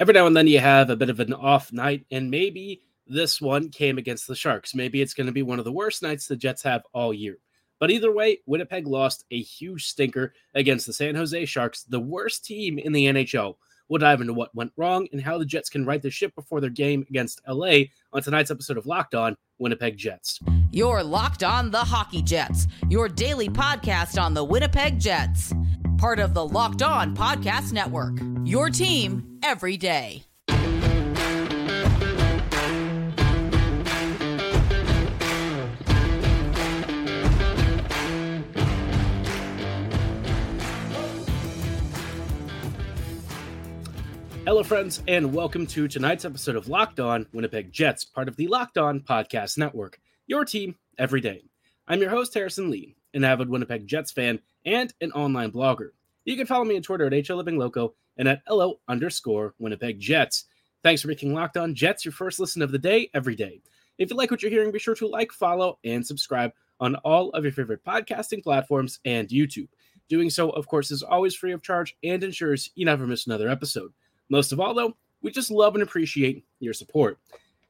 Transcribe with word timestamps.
every 0.00 0.14
now 0.14 0.26
and 0.26 0.34
then 0.34 0.46
you 0.46 0.58
have 0.58 0.88
a 0.90 0.96
bit 0.96 1.10
of 1.10 1.20
an 1.20 1.34
off 1.34 1.72
night, 1.72 2.06
and 2.10 2.30
maybe 2.30 2.80
this 3.06 3.40
one 3.40 3.68
came 3.68 3.98
against 3.98 4.26
the 4.26 4.34
Sharks. 4.34 4.74
Maybe 4.74 5.02
it's 5.02 5.14
going 5.14 5.26
to 5.26 5.32
be 5.32 5.42
one 5.42 5.58
of 5.58 5.64
the 5.66 5.72
worst 5.72 6.02
nights 6.02 6.26
the 6.26 6.36
Jets 6.36 6.62
have 6.62 6.82
all 6.94 7.12
year. 7.12 7.36
But 7.78 7.90
either 7.90 8.12
way, 8.12 8.38
Winnipeg 8.46 8.86
lost 8.86 9.24
a 9.30 9.40
huge 9.40 9.86
stinker 9.86 10.34
against 10.54 10.86
the 10.86 10.92
San 10.92 11.14
Jose 11.14 11.44
Sharks, 11.44 11.82
the 11.82 12.00
worst 12.00 12.44
team 12.44 12.78
in 12.78 12.92
the 12.92 13.06
NHL. 13.06 13.56
We'll 13.88 13.98
dive 13.98 14.20
into 14.20 14.34
what 14.34 14.54
went 14.54 14.72
wrong 14.76 15.08
and 15.12 15.20
how 15.20 15.36
the 15.36 15.44
Jets 15.44 15.68
can 15.68 15.84
right 15.84 16.00
the 16.00 16.10
ship 16.10 16.34
before 16.34 16.60
their 16.60 16.70
game 16.70 17.04
against 17.10 17.40
LA 17.48 17.84
on 18.12 18.22
tonight's 18.22 18.50
episode 18.50 18.78
of 18.78 18.86
Locked 18.86 19.14
On 19.14 19.36
Winnipeg 19.58 19.96
Jets. 19.96 20.38
You're 20.70 21.02
Locked 21.02 21.42
On 21.42 21.70
the 21.70 21.78
Hockey 21.78 22.22
Jets, 22.22 22.68
your 22.88 23.08
daily 23.08 23.48
podcast 23.48 24.20
on 24.20 24.34
the 24.34 24.44
Winnipeg 24.44 25.00
Jets. 25.00 25.52
Part 25.98 26.20
of 26.20 26.32
the 26.32 26.46
Locked 26.46 26.82
On 26.82 27.16
Podcast 27.16 27.72
Network. 27.72 28.16
Your 28.44 28.70
team 28.70 29.38
every 29.42 29.76
day. 29.76 30.24
Hello, 44.46 44.62
friends, 44.64 45.02
and 45.06 45.34
welcome 45.34 45.66
to 45.68 45.86
tonight's 45.86 46.24
episode 46.24 46.56
of 46.56 46.66
Locked 46.68 46.98
On 46.98 47.26
Winnipeg 47.32 47.70
Jets, 47.70 48.04
part 48.04 48.26
of 48.26 48.36
the 48.36 48.48
Locked 48.48 48.78
On 48.78 49.00
Podcast 49.00 49.58
Network, 49.58 50.00
your 50.26 50.44
team 50.44 50.76
every 50.98 51.20
day. 51.20 51.44
I'm 51.86 52.00
your 52.00 52.10
host, 52.10 52.34
Harrison 52.34 52.70
Lee, 52.70 52.96
an 53.14 53.24
avid 53.24 53.48
Winnipeg 53.48 53.86
Jets 53.86 54.12
fan 54.12 54.40
and 54.64 54.92
an 55.00 55.12
online 55.12 55.52
blogger. 55.52 55.90
You 56.24 56.36
can 56.36 56.46
follow 56.46 56.64
me 56.64 56.76
on 56.76 56.82
Twitter 56.82 57.06
at 57.06 57.12
HLivingLoco 57.12 57.92
and 58.16 58.28
at 58.28 58.42
LO 58.48 58.80
underscore 58.88 59.54
Winnipeg 59.58 59.98
Jets. 59.98 60.44
Thanks 60.82 61.02
for 61.02 61.08
making 61.08 61.34
Locked 61.34 61.56
On 61.56 61.74
Jets 61.74 62.04
your 62.04 62.12
first 62.12 62.40
listen 62.40 62.62
of 62.62 62.72
the 62.72 62.78
day 62.78 63.10
every 63.14 63.34
day. 63.34 63.60
If 63.98 64.10
you 64.10 64.16
like 64.16 64.30
what 64.30 64.42
you're 64.42 64.50
hearing, 64.50 64.70
be 64.72 64.78
sure 64.78 64.94
to 64.94 65.08
like, 65.08 65.32
follow, 65.32 65.78
and 65.84 66.06
subscribe 66.06 66.52
on 66.80 66.94
all 66.96 67.30
of 67.30 67.44
your 67.44 67.52
favorite 67.52 67.84
podcasting 67.84 68.42
platforms 68.42 68.98
and 69.04 69.28
YouTube. 69.28 69.68
Doing 70.08 70.30
so, 70.30 70.50
of 70.50 70.66
course, 70.66 70.90
is 70.90 71.02
always 71.02 71.34
free 71.34 71.52
of 71.52 71.62
charge 71.62 71.96
and 72.02 72.24
ensures 72.24 72.70
you 72.74 72.84
never 72.84 73.06
miss 73.06 73.26
another 73.26 73.48
episode. 73.48 73.92
Most 74.28 74.52
of 74.52 74.60
all, 74.60 74.74
though, 74.74 74.96
we 75.22 75.30
just 75.30 75.50
love 75.50 75.74
and 75.74 75.82
appreciate 75.82 76.44
your 76.60 76.72
support. 76.72 77.18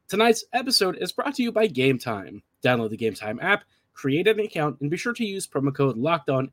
Tonight's 0.08 0.44
episode 0.52 0.96
is 1.00 1.12
brought 1.12 1.34
to 1.34 1.42
you 1.42 1.52
by 1.52 1.66
Game 1.66 1.98
Time. 1.98 2.42
Download 2.64 2.90
the 2.90 2.96
Game 2.96 3.14
Time 3.14 3.38
app, 3.42 3.64
create 4.00 4.26
an 4.26 4.40
account, 4.40 4.80
and 4.80 4.90
be 4.90 4.96
sure 4.96 5.12
to 5.12 5.24
use 5.24 5.46
promo 5.46 5.74
code 5.74 5.98
LOCKEDON 5.98 6.50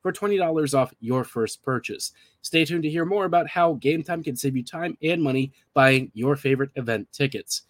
for 0.00 0.10
$20 0.10 0.74
off 0.74 0.94
your 1.00 1.22
first 1.22 1.62
purchase. 1.62 2.12
Stay 2.40 2.64
tuned 2.64 2.82
to 2.82 2.88
hear 2.88 3.04
more 3.04 3.26
about 3.26 3.46
how 3.46 3.74
Game 3.74 4.02
Time 4.02 4.22
can 4.22 4.36
save 4.36 4.56
you 4.56 4.64
time 4.64 4.96
and 5.02 5.22
money 5.22 5.52
buying 5.74 6.10
your 6.14 6.34
favorite 6.34 6.70
event 6.76 7.12
tickets. 7.12 7.62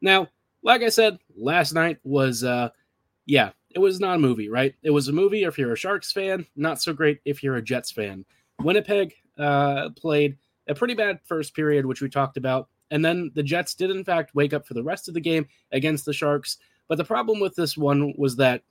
Now, 0.00 0.26
like 0.64 0.82
I 0.82 0.88
said, 0.88 1.20
last 1.36 1.72
night 1.72 1.98
was, 2.02 2.42
uh, 2.42 2.70
yeah, 3.26 3.50
it 3.70 3.78
was 3.78 4.00
not 4.00 4.16
a 4.16 4.18
movie, 4.18 4.48
right? 4.48 4.74
It 4.82 4.90
was 4.90 5.06
a 5.06 5.12
movie 5.12 5.44
if 5.44 5.56
you're 5.56 5.72
a 5.72 5.76
Sharks 5.76 6.10
fan, 6.10 6.44
not 6.56 6.82
so 6.82 6.92
great 6.92 7.20
if 7.24 7.44
you're 7.44 7.56
a 7.56 7.62
Jets 7.62 7.92
fan. 7.92 8.24
Winnipeg 8.60 9.14
uh, 9.38 9.90
played 9.90 10.36
a 10.66 10.74
pretty 10.74 10.94
bad 10.94 11.20
first 11.24 11.54
period, 11.54 11.86
which 11.86 12.02
we 12.02 12.08
talked 12.08 12.36
about. 12.36 12.68
And 12.90 13.04
then 13.04 13.30
the 13.36 13.42
Jets 13.42 13.74
did, 13.74 13.90
in 13.90 14.04
fact, 14.04 14.34
wake 14.34 14.52
up 14.52 14.66
for 14.66 14.74
the 14.74 14.82
rest 14.82 15.06
of 15.06 15.14
the 15.14 15.20
game 15.20 15.46
against 15.70 16.04
the 16.04 16.12
Sharks. 16.12 16.58
But 16.88 16.96
the 16.96 17.04
problem 17.04 17.38
with 17.40 17.54
this 17.54 17.76
one 17.76 18.14
was 18.16 18.36
that, 18.36 18.62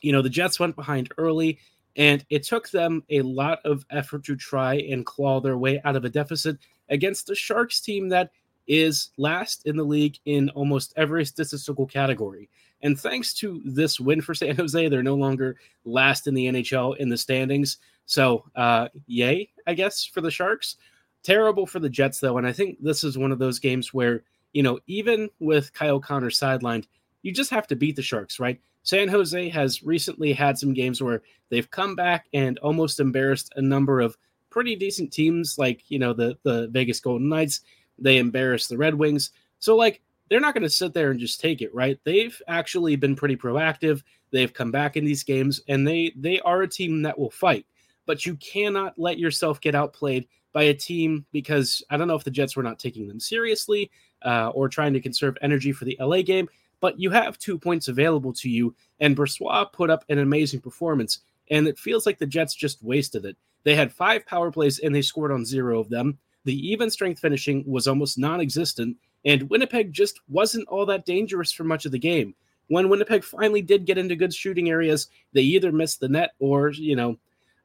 you 0.00 0.12
know, 0.12 0.22
the 0.22 0.28
Jets 0.28 0.60
went 0.60 0.76
behind 0.76 1.12
early, 1.16 1.58
and 1.96 2.24
it 2.28 2.42
took 2.42 2.70
them 2.70 3.02
a 3.08 3.22
lot 3.22 3.60
of 3.64 3.86
effort 3.90 4.24
to 4.24 4.36
try 4.36 4.74
and 4.74 5.06
claw 5.06 5.40
their 5.40 5.56
way 5.56 5.80
out 5.84 5.96
of 5.96 6.04
a 6.04 6.10
deficit 6.10 6.58
against 6.90 7.26
the 7.26 7.34
Sharks 7.34 7.80
team 7.80 8.08
that 8.10 8.30
is 8.66 9.10
last 9.16 9.66
in 9.66 9.76
the 9.76 9.84
league 9.84 10.18
in 10.24 10.50
almost 10.50 10.92
every 10.96 11.24
statistical 11.24 11.86
category. 11.86 12.48
And 12.82 12.98
thanks 12.98 13.32
to 13.34 13.62
this 13.64 13.98
win 13.98 14.20
for 14.20 14.34
San 14.34 14.56
Jose, 14.56 14.88
they're 14.88 15.02
no 15.02 15.14
longer 15.14 15.56
last 15.84 16.26
in 16.26 16.34
the 16.34 16.46
NHL 16.46 16.96
in 16.98 17.08
the 17.08 17.16
standings. 17.16 17.78
So, 18.06 18.44
uh, 18.54 18.88
yay, 19.06 19.50
I 19.66 19.74
guess, 19.74 20.04
for 20.04 20.20
the 20.20 20.30
Sharks. 20.30 20.76
Terrible 21.22 21.66
for 21.66 21.80
the 21.80 21.88
Jets, 21.88 22.20
though. 22.20 22.38
And 22.38 22.46
I 22.46 22.52
think 22.52 22.78
this 22.80 23.02
is 23.02 23.18
one 23.18 23.32
of 23.32 23.38
those 23.38 23.58
games 23.58 23.92
where, 23.92 24.22
you 24.52 24.62
know, 24.62 24.78
even 24.86 25.28
with 25.40 25.72
Kyle 25.72 25.98
Connor 25.98 26.30
sidelined, 26.30 26.86
you 27.26 27.32
just 27.32 27.50
have 27.50 27.66
to 27.66 27.74
beat 27.74 27.96
the 27.96 28.02
Sharks, 28.02 28.38
right? 28.38 28.60
San 28.84 29.08
Jose 29.08 29.48
has 29.48 29.82
recently 29.82 30.32
had 30.32 30.56
some 30.56 30.72
games 30.72 31.02
where 31.02 31.22
they've 31.50 31.68
come 31.68 31.96
back 31.96 32.26
and 32.32 32.56
almost 32.60 33.00
embarrassed 33.00 33.52
a 33.56 33.62
number 33.62 34.00
of 34.00 34.16
pretty 34.48 34.76
decent 34.76 35.12
teams, 35.12 35.58
like, 35.58 35.82
you 35.88 35.98
know, 35.98 36.12
the, 36.12 36.38
the 36.44 36.68
Vegas 36.68 37.00
Golden 37.00 37.28
Knights. 37.28 37.62
They 37.98 38.18
embarrassed 38.18 38.68
the 38.68 38.76
Red 38.76 38.94
Wings. 38.94 39.32
So, 39.58 39.74
like, 39.74 40.02
they're 40.30 40.38
not 40.38 40.54
going 40.54 40.62
to 40.62 40.70
sit 40.70 40.94
there 40.94 41.10
and 41.10 41.18
just 41.18 41.40
take 41.40 41.62
it, 41.62 41.74
right? 41.74 41.98
They've 42.04 42.40
actually 42.46 42.94
been 42.94 43.16
pretty 43.16 43.36
proactive. 43.36 44.04
They've 44.30 44.54
come 44.54 44.70
back 44.70 44.96
in 44.96 45.04
these 45.04 45.24
games 45.24 45.60
and 45.66 45.86
they 45.86 46.12
they 46.16 46.38
are 46.40 46.62
a 46.62 46.68
team 46.68 47.02
that 47.02 47.18
will 47.18 47.30
fight. 47.30 47.66
But 48.06 48.24
you 48.24 48.36
cannot 48.36 48.96
let 48.96 49.18
yourself 49.18 49.60
get 49.60 49.74
outplayed 49.74 50.28
by 50.52 50.64
a 50.64 50.74
team 50.74 51.26
because 51.32 51.82
I 51.90 51.96
don't 51.96 52.06
know 52.06 52.14
if 52.14 52.24
the 52.24 52.30
Jets 52.30 52.56
were 52.56 52.62
not 52.62 52.78
taking 52.78 53.08
them 53.08 53.18
seriously 53.18 53.90
uh, 54.24 54.50
or 54.50 54.68
trying 54.68 54.92
to 54.94 55.00
conserve 55.00 55.36
energy 55.42 55.72
for 55.72 55.84
the 55.84 55.96
LA 56.00 56.22
game, 56.22 56.48
but 56.80 56.98
you 57.00 57.10
have 57.10 57.38
two 57.38 57.58
points 57.58 57.88
available 57.88 58.32
to 58.34 58.48
you, 58.48 58.74
and 59.00 59.16
Brossoit 59.16 59.72
put 59.72 59.90
up 59.90 60.04
an 60.08 60.18
amazing 60.18 60.60
performance, 60.60 61.20
and 61.50 61.66
it 61.66 61.78
feels 61.78 62.06
like 62.06 62.18
the 62.18 62.26
Jets 62.26 62.54
just 62.54 62.82
wasted 62.82 63.24
it. 63.24 63.36
They 63.64 63.74
had 63.74 63.92
five 63.92 64.24
power 64.26 64.50
plays 64.50 64.78
and 64.78 64.94
they 64.94 65.02
scored 65.02 65.32
on 65.32 65.44
zero 65.44 65.80
of 65.80 65.88
them. 65.88 66.18
The 66.44 66.54
even 66.68 66.90
strength 66.90 67.20
finishing 67.20 67.64
was 67.66 67.88
almost 67.88 68.18
non 68.18 68.40
existent, 68.40 68.96
and 69.24 69.50
Winnipeg 69.50 69.92
just 69.92 70.20
wasn't 70.28 70.68
all 70.68 70.86
that 70.86 71.04
dangerous 71.04 71.50
for 71.50 71.64
much 71.64 71.84
of 71.84 71.92
the 71.92 71.98
game. 71.98 72.34
When 72.68 72.88
Winnipeg 72.88 73.24
finally 73.24 73.62
did 73.62 73.84
get 73.84 73.98
into 73.98 74.16
good 74.16 74.34
shooting 74.34 74.70
areas, 74.70 75.08
they 75.32 75.42
either 75.42 75.72
missed 75.72 76.00
the 76.00 76.08
net 76.08 76.32
or, 76.38 76.70
you 76.70 76.96
know, 76.96 77.16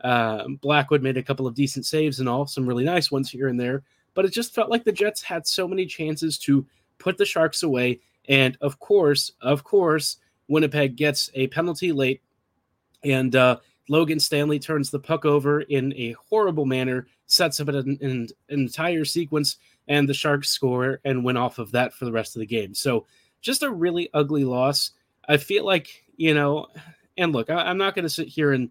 uh, 0.04 0.48
Blackwood 0.62 1.04
made 1.04 1.18
a 1.18 1.24
couple 1.24 1.48
of 1.48 1.54
decent 1.54 1.86
saves 1.86 2.20
and 2.20 2.28
all, 2.28 2.48
some 2.48 2.68
really 2.68 2.84
nice 2.84 3.12
ones 3.12 3.30
here 3.30 3.48
and 3.48 3.60
there. 3.60 3.84
But 4.14 4.26
it 4.26 4.34
just 4.34 4.54
felt 4.54 4.70
like 4.70 4.84
the 4.84 4.92
Jets 4.92 5.22
had 5.22 5.48
so 5.48 5.68
many 5.68 5.86
chances 5.86 6.38
to 6.40 6.66
put 6.98 7.18
the 7.18 7.26
Sharks 7.26 7.64
away. 7.64 8.00
And 8.32 8.58
of 8.62 8.80
course, 8.80 9.34
of 9.42 9.66
course, 9.66 10.16
Winnipeg 10.48 10.96
gets 10.96 11.30
a 11.34 11.48
penalty 11.48 11.92
late, 11.92 12.22
and 13.04 13.36
uh, 13.36 13.58
Logan 13.90 14.22
Stanley 14.22 14.58
turns 14.58 14.90
the 14.90 15.00
puck 15.00 15.26
over 15.26 15.60
in 15.60 15.94
a 15.98 16.14
horrible 16.14 16.66
manner, 16.66 17.08
sets 17.26 17.60
up 17.60 17.68
an, 17.68 17.98
an, 18.02 18.30
entire 18.48 19.04
sequence, 19.04 19.58
and 19.90 20.08
the 20.08 20.14
Sharks 20.14 20.48
score 20.48 21.02
and 21.04 21.26
win 21.26 21.36
off 21.36 21.60
of 21.60 21.74
that 21.74 21.94
for 21.94 22.06
the 22.06 22.12
rest 22.14 22.38
of 22.38 22.40
the 22.40 22.46
game. 22.46 22.74
So 22.74 23.06
just 23.42 23.64
a 23.64 23.70
really 23.70 24.10
ugly 24.14 24.46
loss. 24.46 24.92
I 25.28 25.36
feel 25.36 25.66
like, 25.66 26.06
you 26.16 26.34
know, 26.34 26.68
and 27.18 27.34
look, 27.34 27.50
I, 27.50 27.56
I'm 27.56 27.78
not 27.78 27.96
going 27.96 28.04
to 28.04 28.10
sit 28.10 28.30
here 28.30 28.54
and 28.54 28.70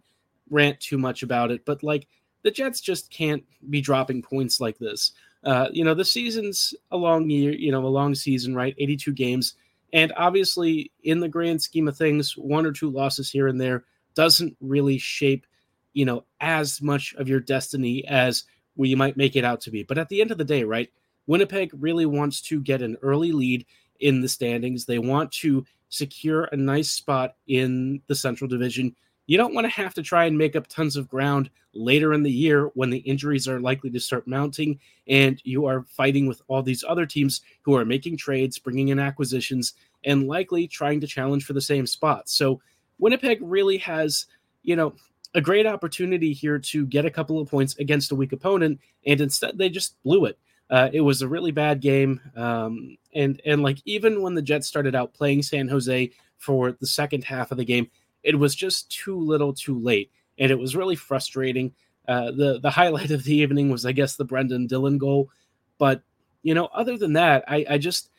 rant 0.48 0.81
too 0.81 0.97
much 0.97 1.22
about 1.22 1.50
it, 1.50 1.66
but 1.66 1.82
like 1.82 2.06
the 2.42 2.50
Jets 2.50 2.81
just 2.81 3.10
can't 3.10 3.44
be 3.69 3.82
dropping 3.82 4.22
points 4.22 4.59
like 4.59 4.78
this. 4.78 5.12
Uh, 5.44 5.68
you 5.72 5.84
know, 5.84 5.94
the 5.94 6.04
season's 6.04 6.74
a 6.90 6.96
long 6.96 7.30
year, 7.30 7.52
you 7.52 7.72
know, 7.72 7.84
a 7.84 7.88
long 7.88 8.14
season, 8.14 8.54
right? 8.54 8.74
82 8.78 9.12
games. 9.12 9.54
And 9.92 10.12
obviously, 10.16 10.92
in 11.02 11.20
the 11.20 11.28
grand 11.28 11.62
scheme 11.62 11.88
of 11.88 11.96
things, 11.96 12.36
one 12.36 12.66
or 12.66 12.72
two 12.72 12.90
losses 12.90 13.30
here 13.30 13.48
and 13.48 13.60
there 13.60 13.84
doesn't 14.14 14.56
really 14.60 14.98
shape, 14.98 15.46
you 15.92 16.04
know, 16.04 16.24
as 16.40 16.82
much 16.82 17.14
of 17.14 17.28
your 17.28 17.40
destiny 17.40 18.06
as 18.06 18.44
we 18.76 18.94
might 18.94 19.16
make 19.16 19.36
it 19.36 19.44
out 19.44 19.60
to 19.62 19.70
be. 19.70 19.82
But 19.82 19.98
at 19.98 20.08
the 20.08 20.20
end 20.20 20.30
of 20.30 20.38
the 20.38 20.44
day, 20.44 20.64
right? 20.64 20.90
Winnipeg 21.26 21.70
really 21.74 22.06
wants 22.06 22.40
to 22.42 22.60
get 22.60 22.82
an 22.82 22.96
early 23.02 23.32
lead 23.32 23.66
in 23.98 24.20
the 24.20 24.28
standings. 24.28 24.84
They 24.84 24.98
want 24.98 25.32
to 25.32 25.64
secure 25.88 26.44
a 26.44 26.56
nice 26.56 26.90
spot 26.90 27.36
in 27.46 28.02
the 28.06 28.14
Central 28.14 28.48
Division 28.48 28.94
you 29.30 29.36
don't 29.36 29.54
want 29.54 29.64
to 29.64 29.70
have 29.70 29.94
to 29.94 30.02
try 30.02 30.24
and 30.24 30.36
make 30.36 30.56
up 30.56 30.66
tons 30.66 30.96
of 30.96 31.08
ground 31.08 31.50
later 31.72 32.12
in 32.14 32.24
the 32.24 32.32
year 32.32 32.72
when 32.74 32.91
the 32.91 32.98
injuries 32.98 33.46
are 33.46 33.60
likely 33.60 33.88
to 33.88 34.00
start 34.00 34.26
mounting 34.26 34.76
and 35.06 35.41
you 35.44 35.66
are 35.66 35.84
fighting 35.84 36.27
with 36.27 36.42
all 36.48 36.65
these 36.65 36.82
other 36.88 37.06
teams 37.06 37.41
who 37.62 37.77
are 37.77 37.84
making 37.84 38.16
trades, 38.16 38.59
bringing 38.59 38.88
in 38.88 38.98
acquisitions, 38.98 39.74
and 40.04 40.27
likely 40.27 40.66
trying 40.66 41.00
to 41.00 41.06
challenge 41.06 41.44
for 41.44 41.53
the 41.53 41.60
same 41.60 41.86
spot. 41.86 42.28
So 42.28 42.60
Winnipeg 42.98 43.38
really 43.41 43.78
has, 43.78 44.27
you 44.65 44.74
know, 44.74 44.94
a 45.36 45.41
great 45.41 45.65
opportunity 45.65 46.32
here 46.32 46.59
to 46.59 46.84
get 46.86 47.04
a 47.04 47.10
couple 47.10 47.38
of 47.38 47.48
points 47.48 47.77
against 47.78 48.10
a 48.10 48.16
weak 48.16 48.32
opponent, 48.32 48.80
and 49.06 49.21
instead 49.21 49.56
they 49.56 49.68
just 49.68 50.03
blew 50.03 50.24
it. 50.24 50.41
Uh, 50.71 50.91
it 50.92 51.03
was 51.03 51.22
a 51.22 51.28
really 51.28 51.53
bad 51.53 51.80
game, 51.80 52.21
um, 52.34 52.97
and 53.15 53.41
and 53.47 53.62
like 53.62 53.78
even 53.84 54.22
when 54.22 54.34
the 54.34 54.42
Jets 54.42 54.66
started 54.66 54.97
out 54.97 55.15
playing 55.15 55.42
San 55.42 55.68
Jose 55.68 56.10
for 56.38 56.72
the 56.72 56.86
second 56.86 57.22
half 57.22 57.53
of 57.53 57.59
the 57.59 57.65
game, 57.65 57.88
it 58.22 58.38
was 58.38 58.54
just 58.54 58.90
too 58.90 59.18
little 59.18 59.52
too 59.52 59.78
late 59.78 60.10
and 60.38 60.50
it 60.50 60.58
was 60.58 60.76
really 60.76 60.96
frustrating 60.96 61.72
uh, 62.08 62.30
the 62.30 62.58
the 62.60 62.70
highlight 62.70 63.10
of 63.10 63.24
the 63.24 63.34
evening 63.34 63.70
was 63.70 63.86
i 63.86 63.92
guess 63.92 64.16
the 64.16 64.24
brendan 64.24 64.66
dillon 64.66 64.98
goal 64.98 65.30
but 65.78 66.02
you 66.42 66.54
know 66.54 66.66
other 66.66 66.96
than 66.96 67.12
that 67.14 67.44
i 67.48 67.64
i 67.70 67.78
just 67.78 68.10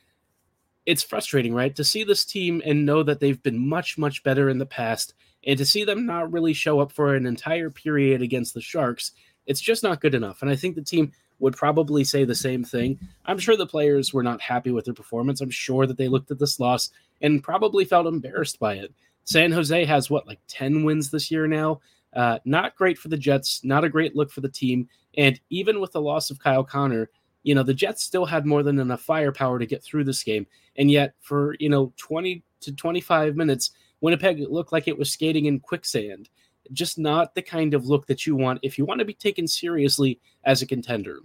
it's 0.86 1.04
frustrating 1.04 1.54
right 1.54 1.76
to 1.76 1.84
see 1.84 2.04
this 2.04 2.26
team 2.26 2.62
and 2.66 2.86
know 2.86 3.04
that 3.04 3.20
they've 3.20 3.44
been 3.44 3.68
much 3.68 3.98
much 3.98 4.24
better 4.24 4.50
in 4.50 4.58
the 4.58 4.66
past 4.66 5.14
and 5.46 5.58
to 5.58 5.66
see 5.66 5.84
them 5.84 6.06
not 6.06 6.32
really 6.32 6.54
show 6.54 6.80
up 6.80 6.92
for 6.92 7.16
an 7.16 7.26
entire 7.26 7.70
period 7.70 8.22
against 8.22 8.54
the 8.54 8.62
sharks 8.62 9.12
It's 9.46 9.62
just 9.62 9.84
not 9.84 10.02
good 10.02 10.14
enough. 10.16 10.42
And 10.42 10.52
I 10.52 10.56
think 10.56 10.76
the 10.76 10.84
team 10.84 11.12
would 11.40 11.56
probably 11.56 12.04
say 12.04 12.24
the 12.24 12.36
same 12.36 12.64
thing. 12.64 13.00
I'm 13.26 13.40
sure 13.40 13.58
the 13.58 13.66
players 13.66 14.14
were 14.14 14.24
not 14.24 14.42
happy 14.42 14.72
with 14.72 14.86
their 14.86 14.94
performance. 14.94 15.42
I'm 15.42 15.50
sure 15.50 15.88
that 15.88 15.98
they 15.98 16.08
looked 16.08 16.30
at 16.30 16.38
this 16.40 16.60
loss 16.60 16.92
and 17.22 17.44
probably 17.44 17.86
felt 17.86 18.06
embarrassed 18.06 18.60
by 18.60 18.76
it. 18.76 18.94
San 19.24 19.52
Jose 19.52 19.86
has 19.86 20.10
what, 20.10 20.28
like 20.28 20.40
10 20.48 20.84
wins 20.84 21.10
this 21.10 21.32
year 21.32 21.48
now? 21.48 21.80
Uh, 22.14 22.40
not 22.46 22.76
great 22.76 22.98
for 22.98 23.08
the 23.08 23.18
Jets, 23.18 23.64
not 23.64 23.84
a 23.84 23.90
great 23.90 24.16
look 24.16 24.32
for 24.32 24.42
the 24.42 24.50
team. 24.50 24.88
And 25.18 25.40
even 25.50 25.80
with 25.80 25.92
the 25.92 26.02
loss 26.02 26.30
of 26.30 26.40
Kyle 26.40 26.64
Connor, 26.64 27.10
you 27.44 27.56
know, 27.56 27.64
the 27.64 27.74
Jets 27.74 28.04
still 28.04 28.26
had 28.26 28.46
more 28.46 28.64
than 28.64 28.80
enough 28.80 29.02
firepower 29.02 29.60
to 29.60 29.66
get 29.66 29.84
through 29.84 30.04
this 30.04 30.24
game. 30.24 30.46
And 30.76 30.92
yet, 30.92 31.16
for, 31.22 31.56
you 31.60 31.70
know, 31.70 31.94
20 31.98 32.44
to 32.62 32.72
25 32.72 33.36
minutes, 33.36 33.72
Winnipeg 34.02 34.40
looked 34.50 34.72
like 34.72 34.88
it 34.88 34.98
was 34.98 35.12
skating 35.12 35.46
in 35.46 35.60
quicksand. 35.60 36.30
Just 36.72 36.98
not 36.98 37.36
the 37.36 37.42
kind 37.42 37.74
of 37.74 37.86
look 37.86 38.08
that 38.08 38.26
you 38.26 38.36
want 38.36 38.60
if 38.62 38.78
you 38.78 38.86
want 38.86 39.00
to 39.00 39.06
be 39.06 39.14
taken 39.14 39.48
seriously 39.48 40.20
as 40.44 40.62
a 40.62 40.68
contender. 40.68 41.20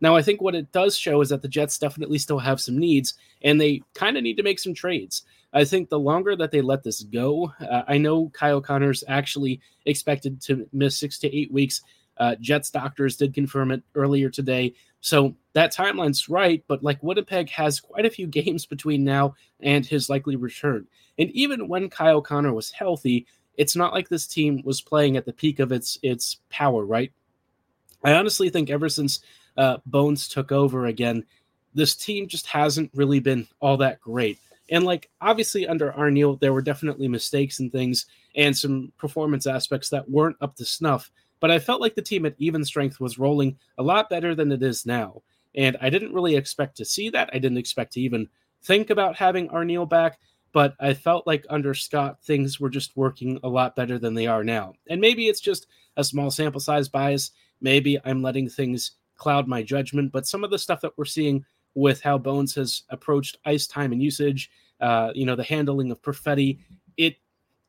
Now, 0.00 0.16
I 0.16 0.22
think 0.22 0.40
what 0.40 0.54
it 0.54 0.72
does 0.72 0.96
show 0.96 1.20
is 1.20 1.28
that 1.28 1.42
the 1.42 1.48
Jets 1.48 1.78
definitely 1.78 2.18
still 2.18 2.38
have 2.38 2.60
some 2.60 2.78
needs, 2.78 3.14
and 3.42 3.60
they 3.60 3.82
kind 3.94 4.16
of 4.16 4.22
need 4.22 4.36
to 4.36 4.42
make 4.42 4.58
some 4.58 4.74
trades. 4.74 5.22
I 5.52 5.64
think 5.64 5.88
the 5.88 5.98
longer 5.98 6.36
that 6.36 6.52
they 6.52 6.60
let 6.60 6.82
this 6.82 7.02
go, 7.02 7.52
uh, 7.60 7.82
I 7.88 7.98
know 7.98 8.30
Kyle 8.30 8.60
Connor's 8.60 9.04
actually 9.08 9.60
expected 9.84 10.40
to 10.42 10.68
miss 10.72 10.98
six 10.98 11.18
to 11.20 11.36
eight 11.36 11.52
weeks. 11.52 11.82
Uh, 12.18 12.36
Jets 12.40 12.70
doctors 12.70 13.16
did 13.16 13.34
confirm 13.34 13.70
it 13.72 13.82
earlier 13.94 14.30
today. 14.30 14.74
So 15.00 15.34
that 15.54 15.74
timeline's 15.74 16.28
right, 16.28 16.62
but 16.68 16.82
like 16.82 17.02
Winnipeg 17.02 17.48
has 17.50 17.80
quite 17.80 18.04
a 18.04 18.10
few 18.10 18.26
games 18.26 18.66
between 18.66 19.04
now 19.04 19.34
and 19.60 19.84
his 19.84 20.10
likely 20.10 20.36
return. 20.36 20.86
And 21.18 21.30
even 21.30 21.68
when 21.68 21.88
Kyle 21.88 22.20
Connor 22.20 22.52
was 22.52 22.70
healthy, 22.70 23.26
it's 23.56 23.74
not 23.74 23.92
like 23.92 24.08
this 24.08 24.26
team 24.26 24.62
was 24.64 24.80
playing 24.80 25.16
at 25.16 25.24
the 25.24 25.32
peak 25.32 25.58
of 25.58 25.72
its 25.72 25.98
its 26.02 26.38
power, 26.50 26.84
right? 26.84 27.12
I 28.04 28.14
honestly 28.14 28.50
think 28.50 28.70
ever 28.70 28.88
since 28.88 29.20
uh, 29.56 29.78
Bones 29.86 30.28
took 30.28 30.52
over 30.52 30.86
again, 30.86 31.24
this 31.74 31.94
team 31.94 32.26
just 32.26 32.46
hasn't 32.46 32.90
really 32.94 33.20
been 33.20 33.46
all 33.60 33.76
that 33.78 34.00
great. 34.00 34.38
And 34.70 34.84
like 34.84 35.10
obviously 35.20 35.66
under 35.66 35.92
Arniel, 35.92 36.38
there 36.38 36.52
were 36.52 36.62
definitely 36.62 37.08
mistakes 37.08 37.58
and 37.60 37.70
things 37.72 38.06
and 38.36 38.56
some 38.56 38.92
performance 38.98 39.46
aspects 39.46 39.88
that 39.90 40.08
weren't 40.08 40.36
up 40.40 40.56
to 40.56 40.64
snuff. 40.64 41.10
But 41.40 41.50
I 41.50 41.58
felt 41.58 41.80
like 41.80 41.94
the 41.94 42.02
team 42.02 42.26
at 42.26 42.34
even 42.38 42.64
strength 42.64 43.00
was 43.00 43.18
rolling 43.18 43.58
a 43.78 43.82
lot 43.82 44.10
better 44.10 44.34
than 44.34 44.52
it 44.52 44.62
is 44.62 44.86
now. 44.86 45.22
And 45.54 45.76
I 45.80 45.90
didn't 45.90 46.14
really 46.14 46.36
expect 46.36 46.76
to 46.76 46.84
see 46.84 47.08
that. 47.10 47.30
I 47.32 47.38
didn't 47.38 47.58
expect 47.58 47.94
to 47.94 48.00
even 48.00 48.28
think 48.62 48.90
about 48.90 49.16
having 49.16 49.48
Arniel 49.48 49.88
back. 49.88 50.18
But 50.52 50.74
I 50.80 50.94
felt 50.94 51.26
like 51.26 51.46
under 51.48 51.74
Scott, 51.74 52.22
things 52.22 52.58
were 52.58 52.70
just 52.70 52.96
working 52.96 53.38
a 53.42 53.48
lot 53.48 53.76
better 53.76 53.98
than 53.98 54.14
they 54.14 54.26
are 54.26 54.44
now. 54.44 54.74
And 54.88 55.00
maybe 55.00 55.28
it's 55.28 55.40
just 55.40 55.66
a 55.96 56.04
small 56.04 56.30
sample 56.30 56.60
size 56.60 56.88
bias. 56.88 57.30
Maybe 57.60 57.98
I'm 58.04 58.22
letting 58.22 58.48
things 58.48 58.92
cloud 59.16 59.46
my 59.46 59.62
judgment. 59.62 60.12
But 60.12 60.26
some 60.26 60.44
of 60.44 60.50
the 60.50 60.58
stuff 60.58 60.80
that 60.80 60.96
we're 60.96 61.04
seeing 61.04 61.44
with 61.74 62.00
how 62.00 62.18
Bones 62.18 62.54
has 62.54 62.82
approached 62.90 63.38
ice 63.44 63.66
time 63.66 63.92
and 63.92 64.02
usage, 64.02 64.50
uh, 64.80 65.12
you 65.14 65.26
know, 65.26 65.36
the 65.36 65.44
handling 65.44 65.90
of 65.90 66.02
Perfetti, 66.02 66.58
it 66.96 67.16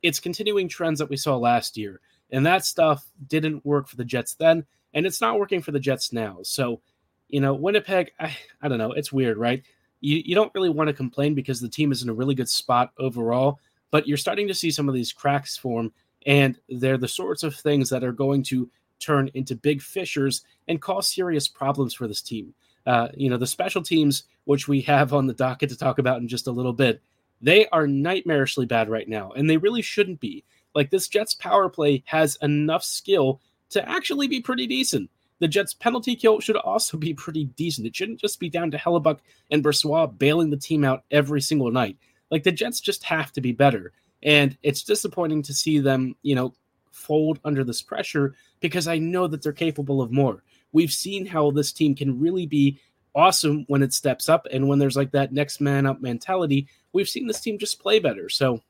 it's 0.02 0.20
continuing 0.20 0.68
trends 0.68 1.00
that 1.00 1.10
we 1.10 1.18
saw 1.18 1.38
last 1.38 1.78
year. 1.78 2.00
And 2.32 2.46
that 2.46 2.66
stuff 2.66 3.06
didn't 3.28 3.66
work 3.66 3.88
for 3.88 3.98
the 3.98 4.06
Jets 4.06 4.36
then, 4.36 4.66
and 4.94 5.06
it's 5.06 5.22
not 5.22 5.38
working 5.38 5.62
for 5.62 5.72
the 5.72 5.80
Jets 5.80 6.14
now. 6.14 6.40
So, 6.44 6.82
you 7.28 7.42
know, 7.42 7.54
Winnipeg, 7.54 8.12
I, 8.20 8.36
I 8.62 8.68
don't 8.68 8.78
know, 8.78 8.94
it's 8.94 9.12
weird, 9.12 9.38
right? 9.38 9.64
You, 10.00 10.22
you 10.26 10.34
don't 10.34 10.54
really 10.56 10.70
want 10.70 10.88
to 10.88 10.94
complain 10.94 11.36
because 11.36 11.60
the 11.60 11.70
team 11.70 11.92
is 11.92 12.02
in 12.02 12.10
a 12.10 12.14
really 12.14 12.34
good 12.34 12.50
spot 12.50 12.94
overall, 12.98 13.60
but 13.92 14.08
you're 14.08 14.18
starting 14.18 14.48
to 14.48 14.54
see 14.54 14.72
some 14.72 14.88
of 14.88 14.96
these 14.96 15.12
cracks 15.14 15.58
form, 15.58 15.92
and 16.26 16.58
they're 16.70 16.98
the 16.98 17.08
sorts 17.08 17.44
of 17.44 17.54
things 17.54 17.90
that 17.90 18.04
are 18.04 18.14
going 18.14 18.44
to 18.44 18.70
turn 19.02 19.30
into 19.34 19.56
big 19.56 19.82
fissures 19.82 20.44
and 20.68 20.82
cause 20.82 21.08
serious 21.08 21.48
problems 21.48 21.94
for 21.94 22.08
this 22.08 22.22
team. 22.22 22.54
Uh, 22.86 23.10
you 23.16 23.30
know, 23.30 23.38
the 23.38 23.48
special 23.48 23.82
teams, 23.82 24.24
which 24.46 24.68
we 24.68 24.82
have 24.82 25.14
on 25.14 25.28
the 25.28 25.34
docket 25.34 25.70
to 25.70 25.78
talk 25.78 26.00
about 26.00 26.20
in 26.20 26.28
just 26.28 26.48
a 26.48 26.52
little 26.52 26.74
bit, 26.74 27.02
they 27.42 27.68
are 27.70 27.88
nightmarishly 27.88 28.68
bad 28.68 28.90
right 28.90 29.08
now, 29.08 29.32
and 29.32 29.50
they 29.50 29.58
really 29.58 29.82
shouldn't 29.82 30.20
be. 30.20 30.44
Like 30.74 30.90
this 30.90 31.08
Jets 31.08 31.34
power 31.34 31.70
play 31.70 32.04
has 32.06 32.38
enough 32.42 32.84
skill 32.84 33.42
to 33.72 33.88
actually 33.90 34.28
be 34.28 34.42
pretty 34.42 34.68
decent. 34.68 35.10
The 35.40 35.48
Jets 35.48 35.74
penalty 35.74 36.16
kill 36.16 36.40
should 36.40 36.56
also 36.56 36.98
be 36.98 37.14
pretty 37.14 37.46
decent. 37.46 37.88
It 37.88 37.96
shouldn't 37.96 38.20
just 38.20 38.40
be 38.40 38.50
down 38.50 38.70
to 38.72 38.78
Hellebuyck 38.78 39.20
and 39.50 39.64
Brossoit 39.64 40.18
bailing 40.20 40.52
the 40.52 40.58
team 40.58 40.86
out 40.86 41.04
every 41.10 41.42
single 41.42 41.72
night. 41.72 41.98
Like 42.30 42.44
the 42.44 42.52
Jets 42.52 42.80
just 42.80 43.04
have 43.04 43.32
to 43.34 43.42
be 43.42 43.52
better. 43.52 43.92
And 44.24 44.56
it's 44.62 44.84
disappointing 44.84 45.42
to 45.44 45.54
see 45.54 45.80
them, 45.80 46.16
you 46.22 46.36
know, 46.36 46.54
fold 46.92 47.40
under 47.44 47.64
this 47.64 47.82
pressure 47.82 48.36
because 48.60 48.88
I 48.88 48.98
know 48.98 49.28
that 49.28 49.42
they're 49.42 49.52
capable 49.52 50.02
of 50.02 50.12
more. 50.12 50.44
We've 50.72 50.92
seen 50.92 51.26
how 51.26 51.52
this 51.52 51.72
team 51.72 51.96
can 51.96 52.20
really 52.20 52.46
be 52.46 52.80
awesome 53.14 53.66
when 53.68 53.84
it 53.84 53.94
steps 53.94 54.30
up 54.30 54.48
and 54.52 54.68
when 54.68 54.80
there's 54.80 54.96
like 54.96 55.12
that 55.12 55.34
next 55.34 55.60
man 55.60 55.86
up 55.86 56.02
mentality. 56.02 56.68
We've 56.94 57.10
seen 57.10 57.28
this 57.28 57.42
team 57.42 57.58
just 57.58 57.82
play 57.82 58.00
better. 58.00 58.30
So, 58.30 58.62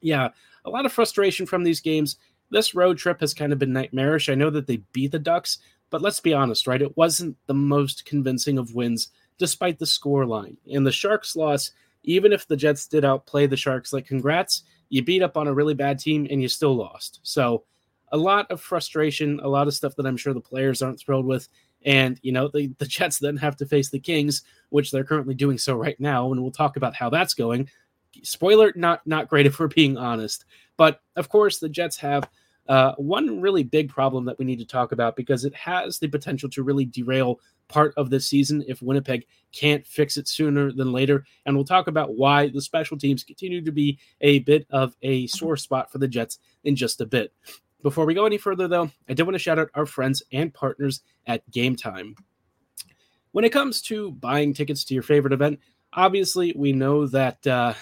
yeah, 0.00 0.28
a 0.64 0.70
lot 0.70 0.86
of 0.86 0.92
frustration 0.92 1.46
from 1.46 1.64
these 1.64 1.80
games. 1.80 2.16
This 2.50 2.74
road 2.74 2.96
trip 2.98 3.20
has 3.20 3.34
kind 3.34 3.52
of 3.52 3.58
been 3.58 3.72
nightmarish. 3.72 4.28
I 4.28 4.34
know 4.34 4.50
that 4.50 4.66
they 4.66 4.78
beat 4.92 5.12
the 5.12 5.18
Ducks, 5.18 5.58
but 5.90 6.02
let's 6.02 6.20
be 6.20 6.32
honest, 6.32 6.66
right? 6.66 6.80
It 6.80 6.96
wasn't 6.96 7.36
the 7.46 7.54
most 7.54 8.04
convincing 8.04 8.58
of 8.58 8.74
wins 8.74 9.08
despite 9.38 9.78
the 9.78 9.86
score 9.86 10.26
line. 10.26 10.56
And 10.72 10.86
the 10.86 10.92
Sharks 10.92 11.36
loss, 11.36 11.72
even 12.02 12.32
if 12.32 12.46
the 12.46 12.56
Jets 12.56 12.86
did 12.86 13.04
outplay 13.04 13.46
the 13.46 13.56
Sharks, 13.56 13.92
like 13.92 14.06
congrats, 14.06 14.64
you 14.88 15.02
beat 15.02 15.22
up 15.22 15.36
on 15.36 15.48
a 15.48 15.54
really 15.54 15.74
bad 15.74 15.98
team 15.98 16.26
and 16.30 16.40
you 16.40 16.48
still 16.48 16.74
lost. 16.74 17.20
So 17.22 17.64
a 18.10 18.16
lot 18.16 18.50
of 18.50 18.60
frustration, 18.60 19.40
a 19.42 19.48
lot 19.48 19.66
of 19.68 19.74
stuff 19.74 19.94
that 19.96 20.06
I'm 20.06 20.16
sure 20.16 20.32
the 20.32 20.40
players 20.40 20.82
aren't 20.82 21.00
thrilled 21.00 21.26
with. 21.26 21.48
And, 21.84 22.18
you 22.22 22.32
know, 22.32 22.48
the, 22.48 22.72
the 22.78 22.86
Jets 22.86 23.18
then 23.18 23.36
have 23.36 23.56
to 23.56 23.66
face 23.66 23.90
the 23.90 24.00
Kings, 24.00 24.42
which 24.70 24.90
they're 24.90 25.04
currently 25.04 25.34
doing 25.34 25.58
so 25.58 25.76
right 25.76 25.98
now. 26.00 26.32
And 26.32 26.42
we'll 26.42 26.50
talk 26.50 26.76
about 26.76 26.94
how 26.94 27.10
that's 27.10 27.34
going 27.34 27.68
spoiler, 28.22 28.72
not 28.76 29.06
not 29.06 29.28
great 29.28 29.46
if 29.46 29.58
we're 29.58 29.68
being 29.68 29.96
honest. 29.96 30.44
But 30.76 31.00
of 31.16 31.28
course, 31.28 31.58
the 31.58 31.68
Jets 31.68 31.96
have 31.98 32.28
uh, 32.68 32.94
one 32.96 33.40
really 33.40 33.62
big 33.62 33.88
problem 33.88 34.24
that 34.26 34.38
we 34.38 34.44
need 34.44 34.58
to 34.58 34.66
talk 34.66 34.92
about 34.92 35.16
because 35.16 35.44
it 35.44 35.54
has 35.54 35.98
the 35.98 36.08
potential 36.08 36.48
to 36.50 36.62
really 36.62 36.84
derail 36.84 37.40
part 37.68 37.94
of 37.96 38.10
this 38.10 38.26
season 38.26 38.64
if 38.66 38.82
Winnipeg 38.82 39.26
can't 39.52 39.86
fix 39.86 40.16
it 40.16 40.28
sooner 40.28 40.72
than 40.72 40.92
later. 40.92 41.24
And 41.46 41.56
we'll 41.56 41.64
talk 41.64 41.86
about 41.86 42.16
why 42.16 42.48
the 42.48 42.60
special 42.60 42.98
teams 42.98 43.24
continue 43.24 43.62
to 43.64 43.72
be 43.72 43.98
a 44.20 44.40
bit 44.40 44.66
of 44.70 44.96
a 45.02 45.26
sore 45.28 45.56
spot 45.56 45.90
for 45.90 45.98
the 45.98 46.08
Jets 46.08 46.38
in 46.64 46.76
just 46.76 47.00
a 47.00 47.06
bit. 47.06 47.32
Before 47.82 48.06
we 48.06 48.14
go 48.14 48.26
any 48.26 48.38
further, 48.38 48.66
though, 48.66 48.90
I 49.08 49.14
did 49.14 49.22
want 49.22 49.34
to 49.34 49.38
shout 49.38 49.58
out 49.58 49.70
our 49.74 49.86
friends 49.86 50.22
and 50.32 50.52
partners 50.52 51.02
at 51.26 51.48
Game 51.50 51.76
Time. 51.76 52.16
When 53.32 53.44
it 53.44 53.52
comes 53.52 53.80
to 53.82 54.12
buying 54.12 54.52
tickets 54.52 54.84
to 54.84 54.94
your 54.94 55.02
favorite 55.02 55.32
event, 55.32 55.60
obviously 55.92 56.52
we 56.56 56.72
know 56.72 57.06
that 57.06 57.46
uh, 57.46 57.74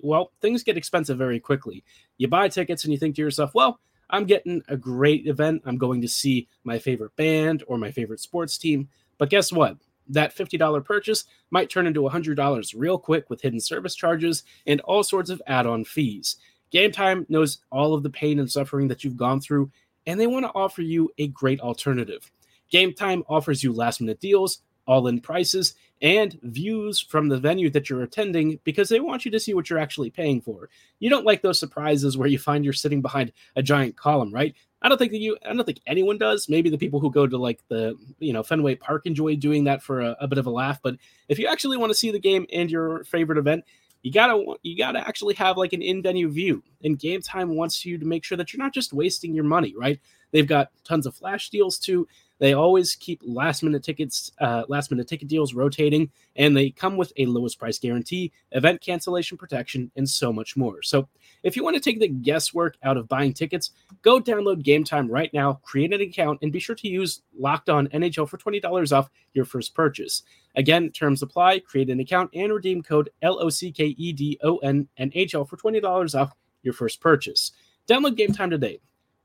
well 0.00 0.32
things 0.40 0.62
get 0.62 0.76
expensive 0.76 1.18
very 1.18 1.40
quickly 1.40 1.84
you 2.18 2.28
buy 2.28 2.48
tickets 2.48 2.84
and 2.84 2.92
you 2.92 2.98
think 2.98 3.16
to 3.16 3.22
yourself 3.22 3.54
well 3.54 3.80
i'm 4.10 4.24
getting 4.24 4.62
a 4.68 4.76
great 4.76 5.26
event 5.26 5.62
i'm 5.64 5.78
going 5.78 6.00
to 6.00 6.08
see 6.08 6.46
my 6.64 6.78
favorite 6.78 7.14
band 7.16 7.64
or 7.66 7.78
my 7.78 7.90
favorite 7.90 8.20
sports 8.20 8.58
team 8.58 8.88
but 9.24 9.30
guess 9.30 9.50
what? 9.50 9.78
That 10.06 10.36
$50 10.36 10.84
purchase 10.84 11.24
might 11.50 11.70
turn 11.70 11.86
into 11.86 12.02
$100 12.02 12.74
real 12.76 12.98
quick 12.98 13.30
with 13.30 13.40
hidden 13.40 13.58
service 13.58 13.94
charges 13.94 14.42
and 14.66 14.82
all 14.82 15.02
sorts 15.02 15.30
of 15.30 15.40
add-on 15.46 15.86
fees. 15.86 16.36
Game 16.70 16.92
time 16.92 17.24
knows 17.30 17.60
all 17.72 17.94
of 17.94 18.02
the 18.02 18.10
pain 18.10 18.38
and 18.38 18.52
suffering 18.52 18.86
that 18.88 19.02
you've 19.02 19.16
gone 19.16 19.40
through 19.40 19.70
and 20.06 20.20
they 20.20 20.26
want 20.26 20.44
to 20.44 20.52
offer 20.52 20.82
you 20.82 21.10
a 21.16 21.28
great 21.28 21.58
alternative. 21.60 22.30
Game 22.68 22.92
time 22.92 23.24
offers 23.30 23.64
you 23.64 23.72
last 23.72 24.02
minute 24.02 24.20
deals 24.20 24.60
all 24.86 25.06
in 25.06 25.22
prices 25.22 25.72
and 26.04 26.38
views 26.42 27.00
from 27.00 27.28
the 27.28 27.38
venue 27.38 27.70
that 27.70 27.88
you're 27.88 28.02
attending 28.02 28.60
because 28.62 28.90
they 28.90 29.00
want 29.00 29.24
you 29.24 29.30
to 29.30 29.40
see 29.40 29.54
what 29.54 29.70
you're 29.70 29.78
actually 29.78 30.10
paying 30.10 30.38
for. 30.38 30.68
You 31.00 31.08
don't 31.08 31.24
like 31.24 31.40
those 31.40 31.58
surprises 31.58 32.18
where 32.18 32.28
you 32.28 32.38
find 32.38 32.62
you're 32.62 32.74
sitting 32.74 33.00
behind 33.00 33.32
a 33.56 33.62
giant 33.62 33.96
column, 33.96 34.30
right? 34.30 34.54
I 34.82 34.90
don't 34.90 34.98
think 34.98 35.12
that 35.12 35.20
you 35.20 35.38
I 35.42 35.54
don't 35.54 35.64
think 35.64 35.80
anyone 35.86 36.18
does. 36.18 36.46
Maybe 36.46 36.68
the 36.68 36.76
people 36.76 37.00
who 37.00 37.10
go 37.10 37.26
to 37.26 37.38
like 37.38 37.60
the 37.68 37.96
you 38.18 38.34
know 38.34 38.42
Fenway 38.42 38.74
Park 38.74 39.06
enjoy 39.06 39.36
doing 39.36 39.64
that 39.64 39.82
for 39.82 40.02
a, 40.02 40.14
a 40.20 40.28
bit 40.28 40.36
of 40.36 40.44
a 40.44 40.50
laugh. 40.50 40.78
But 40.82 40.96
if 41.28 41.38
you 41.38 41.46
actually 41.46 41.78
want 41.78 41.88
to 41.88 41.98
see 41.98 42.10
the 42.10 42.20
game 42.20 42.44
and 42.52 42.70
your 42.70 43.02
favorite 43.04 43.38
event, 43.38 43.64
you 44.02 44.12
gotta 44.12 44.56
you 44.62 44.76
gotta 44.76 44.98
actually 44.98 45.32
have 45.36 45.56
like 45.56 45.72
an 45.72 45.80
in-venue 45.80 46.28
view. 46.30 46.62
And 46.82 46.98
Game 46.98 47.22
Time 47.22 47.56
wants 47.56 47.86
you 47.86 47.96
to 47.96 48.04
make 48.04 48.24
sure 48.24 48.36
that 48.36 48.52
you're 48.52 48.62
not 48.62 48.74
just 48.74 48.92
wasting 48.92 49.34
your 49.34 49.44
money, 49.44 49.74
right? 49.74 49.98
They've 50.34 50.44
got 50.44 50.72
tons 50.82 51.06
of 51.06 51.14
flash 51.14 51.48
deals 51.48 51.78
too. 51.78 52.08
They 52.40 52.54
always 52.54 52.96
keep 52.96 53.20
last 53.24 53.62
minute 53.62 53.84
tickets, 53.84 54.32
uh, 54.40 54.64
last 54.66 54.90
minute 54.90 55.06
ticket 55.06 55.28
deals 55.28 55.54
rotating, 55.54 56.10
and 56.34 56.56
they 56.56 56.70
come 56.70 56.96
with 56.96 57.12
a 57.16 57.26
lowest 57.26 57.56
price 57.56 57.78
guarantee, 57.78 58.32
event 58.50 58.80
cancellation 58.80 59.38
protection, 59.38 59.92
and 59.94 60.10
so 60.10 60.32
much 60.32 60.56
more. 60.56 60.82
So 60.82 61.08
if 61.44 61.56
you 61.56 61.62
want 61.62 61.76
to 61.76 61.80
take 61.80 62.00
the 62.00 62.08
guesswork 62.08 62.76
out 62.82 62.96
of 62.96 63.06
buying 63.06 63.32
tickets, 63.32 63.70
go 64.02 64.18
download 64.18 64.64
Game 64.64 64.82
Time 64.82 65.08
right 65.08 65.32
now, 65.32 65.60
create 65.62 65.92
an 65.92 66.00
account, 66.00 66.40
and 66.42 66.50
be 66.50 66.58
sure 66.58 66.74
to 66.74 66.88
use 66.88 67.22
Locked 67.38 67.68
On 67.68 67.86
NHL 67.86 68.28
for 68.28 68.36
twenty 68.36 68.58
dollars 68.58 68.92
off 68.92 69.08
your 69.34 69.44
first 69.44 69.72
purchase. 69.72 70.24
Again, 70.56 70.90
terms 70.90 71.22
apply. 71.22 71.60
Create 71.60 71.90
an 71.90 72.00
account 72.00 72.30
and 72.34 72.52
redeem 72.52 72.82
code 72.82 73.10
L 73.22 73.38
O 73.40 73.50
C 73.50 73.70
K 73.70 73.94
E 73.96 74.12
D 74.12 74.36
O 74.42 74.56
N 74.56 74.88
NHL 74.98 75.48
for 75.48 75.56
twenty 75.56 75.78
dollars 75.78 76.16
off 76.16 76.32
your 76.64 76.74
first 76.74 77.00
purchase. 77.00 77.52
Download 77.88 78.16
Game 78.16 78.32
Time 78.32 78.50
today 78.50 78.80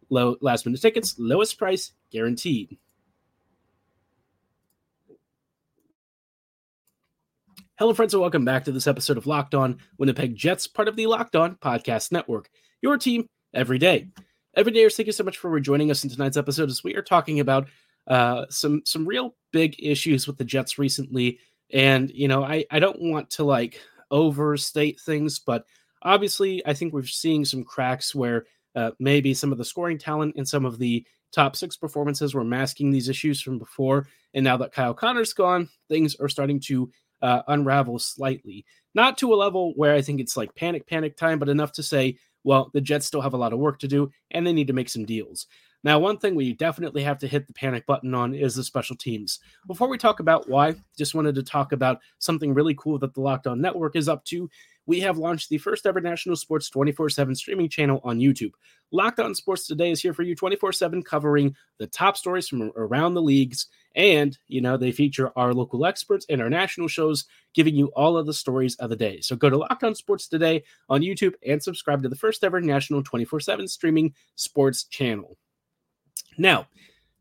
low 0.10 0.38
last 0.42 0.66
minute 0.66 0.82
tickets, 0.82 1.16
lowest 1.18 1.58
price 1.58 1.92
guaranteed. 2.12 2.78
Hello, 7.78 7.94
friends, 7.94 8.14
and 8.14 8.20
welcome 8.20 8.44
back 8.44 8.66
to 8.66 8.74
this 8.74 8.88
episode 8.88 9.18
of 9.18 9.26
Locked 9.26 9.56
On 9.56 9.78
Winnipeg 9.98 10.36
Jets, 10.36 10.68
part 10.68 10.90
of 10.90 10.98
the 10.98 11.08
Locked 11.08 11.38
On 11.38 11.56
Podcast 11.56 12.12
Network. 12.12 12.50
Your 12.82 12.98
team 12.98 13.26
every 13.54 13.78
day. 13.78 14.10
Every 14.56 14.74
day, 14.74 14.90
thank 14.90 15.08
you 15.08 15.14
so 15.14 15.24
much 15.24 15.38
for 15.38 15.58
joining 15.62 15.90
us 15.90 16.04
in 16.04 16.10
tonight's 16.10 16.36
episode 16.36 16.70
as 16.70 16.84
we 16.84 16.96
are 16.96 17.02
talking 17.02 17.40
about 17.40 17.70
uh, 18.08 18.46
some 18.50 18.82
some 18.84 19.06
real 19.06 19.36
big 19.54 19.76
issues 19.80 20.28
with 20.28 20.38
the 20.38 20.44
Jets 20.44 20.78
recently. 20.78 21.40
And 21.72 22.12
you 22.12 22.28
know, 22.28 22.44
I 22.44 22.66
I 22.70 22.80
don't 22.80 23.02
want 23.02 23.30
to 23.32 23.46
like 23.46 23.80
overstate 24.12 25.00
things, 25.00 25.40
but 25.40 25.64
obviously, 26.02 26.62
I 26.66 26.74
think 26.74 26.94
we're 26.94 27.06
seeing 27.06 27.46
some 27.46 27.64
cracks 27.64 28.14
where 28.14 28.46
uh, 28.76 28.92
maybe 29.00 29.34
some 29.34 29.52
of 29.52 29.58
the 29.58 29.66
scoring 29.66 29.98
talent 29.98 30.36
and 30.38 30.48
some 30.48 30.66
of 30.66 30.78
the 30.78 31.06
top 31.32 31.56
six 31.56 31.76
performances 31.76 32.34
were 32.34 32.44
masking 32.44 32.92
these 32.92 33.10
issues 33.10 33.42
from 33.42 33.60
before. 33.60 34.08
And 34.34 34.44
now 34.44 34.58
that 34.58 34.72
Kyle 34.72 34.94
Connor's 34.94 35.34
gone, 35.34 35.70
things 35.88 36.16
are 36.16 36.30
starting 36.30 36.60
to 36.62 36.92
uh, 37.22 37.42
unravel 37.48 38.00
slightly. 38.00 38.66
Not 38.96 39.18
to 39.20 39.34
a 39.34 39.36
level 39.36 39.74
where 39.76 39.94
I 39.94 40.02
think 40.02 40.20
it's 40.20 40.38
like 40.38 40.56
panic, 40.56 40.88
panic 40.88 41.18
time, 41.18 41.40
but 41.40 41.50
enough 41.50 41.72
to 41.74 41.84
say, 41.84 42.18
well, 42.44 42.72
the 42.74 42.82
Jets 42.82 43.06
still 43.06 43.22
have 43.22 43.34
a 43.34 43.38
lot 43.38 43.54
of 43.54 43.60
work 43.60 43.80
to 43.80 43.88
do 43.88 44.12
and 44.32 44.46
they 44.46 44.54
need 44.54 44.68
to 44.68 44.74
make 44.74 44.90
some 44.90 45.06
deals. 45.06 45.48
Now, 45.84 45.98
one 46.00 46.18
thing 46.18 46.36
we 46.36 46.54
definitely 46.54 47.04
have 47.04 47.20
to 47.20 47.28
hit 47.28 47.48
the 47.48 47.54
panic 47.54 47.86
button 47.86 48.14
on 48.14 48.34
is 48.34 48.56
the 48.56 48.64
special 48.64 48.98
teams. 48.98 49.40
Before 49.66 49.88
we 49.88 49.98
talk 49.98 50.20
about 50.20 50.50
why, 50.50 50.76
just 50.98 51.16
wanted 51.16 51.36
to 51.36 51.44
talk 51.44 51.72
about 51.72 52.00
something 52.18 52.54
really 52.54 52.76
cool 52.76 53.00
that 53.00 53.14
the 53.14 53.22
Locked 53.22 53.48
On 53.48 53.62
Network 53.62 53.96
is 53.96 54.10
up 54.10 54.26
to. 54.26 54.50
We 54.86 55.00
have 55.02 55.18
launched 55.18 55.50
the 55.50 55.58
first 55.60 55.86
ever 55.86 56.02
national 56.02 56.36
sports 56.36 56.70
24 56.70 57.10
7 57.10 57.36
streaming 57.36 57.70
channel 57.70 58.02
on 58.04 58.20
YouTube. 58.20 58.52
Locked 58.92 59.20
On 59.20 59.36
Sports 59.36 59.68
Today 59.68 59.92
is 59.92 60.02
here 60.02 60.14
for 60.14 60.24
you 60.24 60.36
24 60.36 60.74
7, 60.74 61.04
covering 61.04 61.56
the 61.78 61.88
top 61.88 62.18
stories 62.18 62.48
from 62.48 62.72
around 62.76 63.14
the 63.14 63.22
leagues. 63.22 63.68
And, 63.96 64.38
you 64.48 64.62
know, 64.62 64.78
they 64.78 64.92
feature 64.92 65.32
our 65.36 65.54
local 65.54 65.86
experts 65.86 66.26
and 66.30 66.42
our 66.42 66.50
national 66.50 66.88
shows, 66.88 67.26
giving 67.54 67.76
you 67.76 67.88
all 67.96 68.18
of 68.18 68.26
the 68.26 68.34
stories 68.34 68.76
of 68.78 68.90
the 68.90 68.96
day. 68.96 69.22
So 69.22 69.36
go 69.36 69.50
to 69.50 69.58
Locked 69.58 69.84
On 69.84 69.94
Sports 69.94 70.28
Today 70.28 70.64
on 70.90 71.02
YouTube 71.02 71.34
and 71.46 71.62
subscribe 71.62 72.02
to 72.04 72.10
the 72.10 72.16
first 72.16 72.44
ever 72.44 72.60
national 72.62 73.04
24 73.04 73.42
7 73.42 73.68
streaming 73.68 74.14
sports 74.36 74.86
channel. 74.86 75.38
Now, 76.38 76.68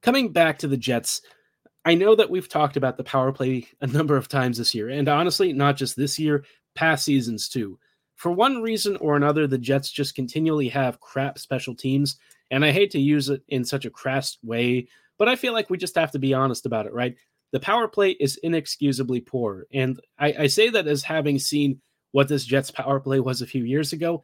coming 0.00 0.32
back 0.32 0.58
to 0.60 0.68
the 0.68 0.76
Jets, 0.76 1.22
I 1.88 1.94
know 1.94 2.14
that 2.14 2.28
we've 2.28 2.50
talked 2.50 2.76
about 2.76 2.98
the 2.98 3.04
power 3.04 3.32
play 3.32 3.66
a 3.80 3.86
number 3.86 4.14
of 4.18 4.28
times 4.28 4.58
this 4.58 4.74
year, 4.74 4.90
and 4.90 5.08
honestly, 5.08 5.54
not 5.54 5.74
just 5.74 5.96
this 5.96 6.18
year, 6.18 6.44
past 6.74 7.02
seasons 7.02 7.48
too. 7.48 7.78
For 8.16 8.30
one 8.30 8.60
reason 8.60 8.98
or 8.98 9.16
another, 9.16 9.46
the 9.46 9.56
Jets 9.56 9.90
just 9.90 10.14
continually 10.14 10.68
have 10.68 11.00
crap 11.00 11.38
special 11.38 11.74
teams, 11.74 12.18
and 12.50 12.62
I 12.62 12.72
hate 12.72 12.90
to 12.90 13.00
use 13.00 13.30
it 13.30 13.42
in 13.48 13.64
such 13.64 13.86
a 13.86 13.90
crass 13.90 14.36
way, 14.42 14.86
but 15.18 15.30
I 15.30 15.36
feel 15.36 15.54
like 15.54 15.70
we 15.70 15.78
just 15.78 15.94
have 15.94 16.10
to 16.10 16.18
be 16.18 16.34
honest 16.34 16.66
about 16.66 16.84
it, 16.84 16.92
right? 16.92 17.16
The 17.52 17.60
power 17.60 17.88
play 17.88 18.10
is 18.10 18.36
inexcusably 18.42 19.22
poor, 19.22 19.64
and 19.72 19.98
I, 20.18 20.34
I 20.40 20.46
say 20.48 20.68
that 20.68 20.86
as 20.86 21.02
having 21.02 21.38
seen 21.38 21.80
what 22.12 22.28
this 22.28 22.44
Jets 22.44 22.70
power 22.70 23.00
play 23.00 23.20
was 23.20 23.40
a 23.40 23.46
few 23.46 23.64
years 23.64 23.94
ago. 23.94 24.22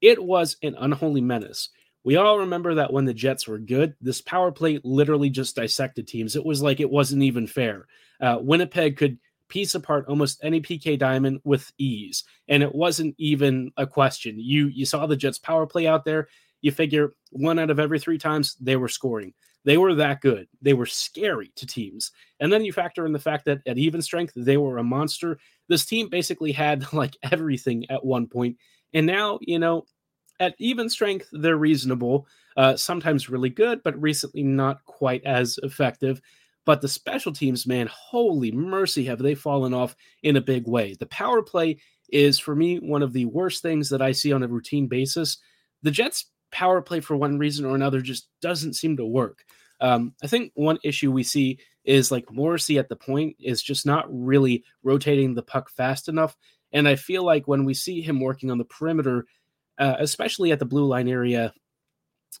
It 0.00 0.22
was 0.22 0.58
an 0.62 0.76
unholy 0.78 1.22
menace. 1.22 1.70
We 2.04 2.16
all 2.16 2.38
remember 2.38 2.74
that 2.74 2.92
when 2.92 3.04
the 3.04 3.14
Jets 3.14 3.46
were 3.46 3.58
good, 3.58 3.94
this 4.00 4.20
power 4.20 4.50
play 4.50 4.80
literally 4.84 5.30
just 5.30 5.56
dissected 5.56 6.08
teams. 6.08 6.34
It 6.34 6.44
was 6.44 6.62
like 6.62 6.80
it 6.80 6.90
wasn't 6.90 7.22
even 7.22 7.46
fair. 7.46 7.86
Uh, 8.20 8.38
Winnipeg 8.40 8.96
could 8.96 9.18
piece 9.48 9.74
apart 9.74 10.06
almost 10.08 10.40
any 10.42 10.60
PK 10.60 10.98
diamond 10.98 11.40
with 11.44 11.70
ease, 11.78 12.24
and 12.48 12.62
it 12.62 12.74
wasn't 12.74 13.14
even 13.18 13.70
a 13.76 13.86
question. 13.86 14.36
You 14.38 14.68
you 14.68 14.86
saw 14.86 15.06
the 15.06 15.16
Jets 15.16 15.38
power 15.38 15.66
play 15.66 15.86
out 15.86 16.04
there. 16.04 16.28
You 16.62 16.72
figure 16.72 17.12
one 17.30 17.58
out 17.58 17.70
of 17.70 17.80
every 17.80 17.98
three 17.98 18.18
times 18.18 18.56
they 18.60 18.76
were 18.76 18.88
scoring. 18.88 19.34
They 19.64 19.76
were 19.76 19.94
that 19.96 20.20
good. 20.20 20.48
They 20.62 20.72
were 20.72 20.86
scary 20.86 21.52
to 21.56 21.66
teams. 21.66 22.12
And 22.38 22.52
then 22.52 22.64
you 22.64 22.72
factor 22.72 23.04
in 23.04 23.12
the 23.12 23.18
fact 23.18 23.44
that 23.44 23.60
at 23.66 23.78
even 23.78 24.00
strength, 24.00 24.32
they 24.34 24.56
were 24.56 24.78
a 24.78 24.84
monster. 24.84 25.38
This 25.68 25.84
team 25.84 26.08
basically 26.08 26.52
had 26.52 26.92
like 26.92 27.16
everything 27.30 27.90
at 27.90 28.04
one 28.04 28.26
point. 28.26 28.56
And 28.94 29.06
now, 29.06 29.38
you 29.42 29.58
know, 29.58 29.84
at 30.40 30.54
even 30.58 30.88
strength, 30.88 31.28
they're 31.30 31.56
reasonable, 31.56 32.26
uh, 32.56 32.74
sometimes 32.74 33.28
really 33.28 33.50
good, 33.50 33.82
but 33.84 34.00
recently 34.00 34.42
not 34.42 34.84
quite 34.86 35.22
as 35.24 35.58
effective. 35.62 36.20
But 36.66 36.80
the 36.80 36.88
special 36.88 37.32
teams, 37.32 37.66
man, 37.66 37.88
holy 37.92 38.50
mercy, 38.50 39.04
have 39.04 39.18
they 39.18 39.34
fallen 39.34 39.74
off 39.74 39.94
in 40.22 40.36
a 40.36 40.40
big 40.40 40.66
way. 40.66 40.94
The 40.98 41.06
power 41.06 41.42
play 41.42 41.78
is, 42.10 42.38
for 42.38 42.56
me, 42.56 42.78
one 42.78 43.02
of 43.02 43.12
the 43.12 43.26
worst 43.26 43.62
things 43.62 43.90
that 43.90 44.02
I 44.02 44.12
see 44.12 44.32
on 44.32 44.42
a 44.42 44.48
routine 44.48 44.88
basis. 44.88 45.38
The 45.82 45.90
Jets' 45.90 46.26
power 46.50 46.82
play, 46.82 47.00
for 47.00 47.16
one 47.16 47.38
reason 47.38 47.64
or 47.64 47.74
another, 47.74 48.00
just 48.00 48.28
doesn't 48.42 48.74
seem 48.74 48.96
to 48.96 49.06
work. 49.06 49.44
Um, 49.80 50.14
I 50.22 50.26
think 50.26 50.52
one 50.54 50.78
issue 50.84 51.12
we 51.12 51.22
see 51.22 51.58
is 51.84 52.10
like 52.10 52.30
Morrissey 52.30 52.78
at 52.78 52.88
the 52.88 52.96
point 52.96 53.36
is 53.40 53.62
just 53.62 53.86
not 53.86 54.06
really 54.10 54.64
rotating 54.82 55.34
the 55.34 55.42
puck 55.42 55.70
fast 55.70 56.08
enough. 56.08 56.36
And 56.72 56.86
I 56.86 56.96
feel 56.96 57.24
like 57.24 57.48
when 57.48 57.64
we 57.64 57.74
see 57.74 58.00
him 58.00 58.20
working 58.20 58.50
on 58.50 58.58
the 58.58 58.64
perimeter, 58.64 59.26
uh, 59.80 59.96
especially 59.98 60.52
at 60.52 60.58
the 60.58 60.64
blue 60.64 60.84
line 60.84 61.08
area, 61.08 61.52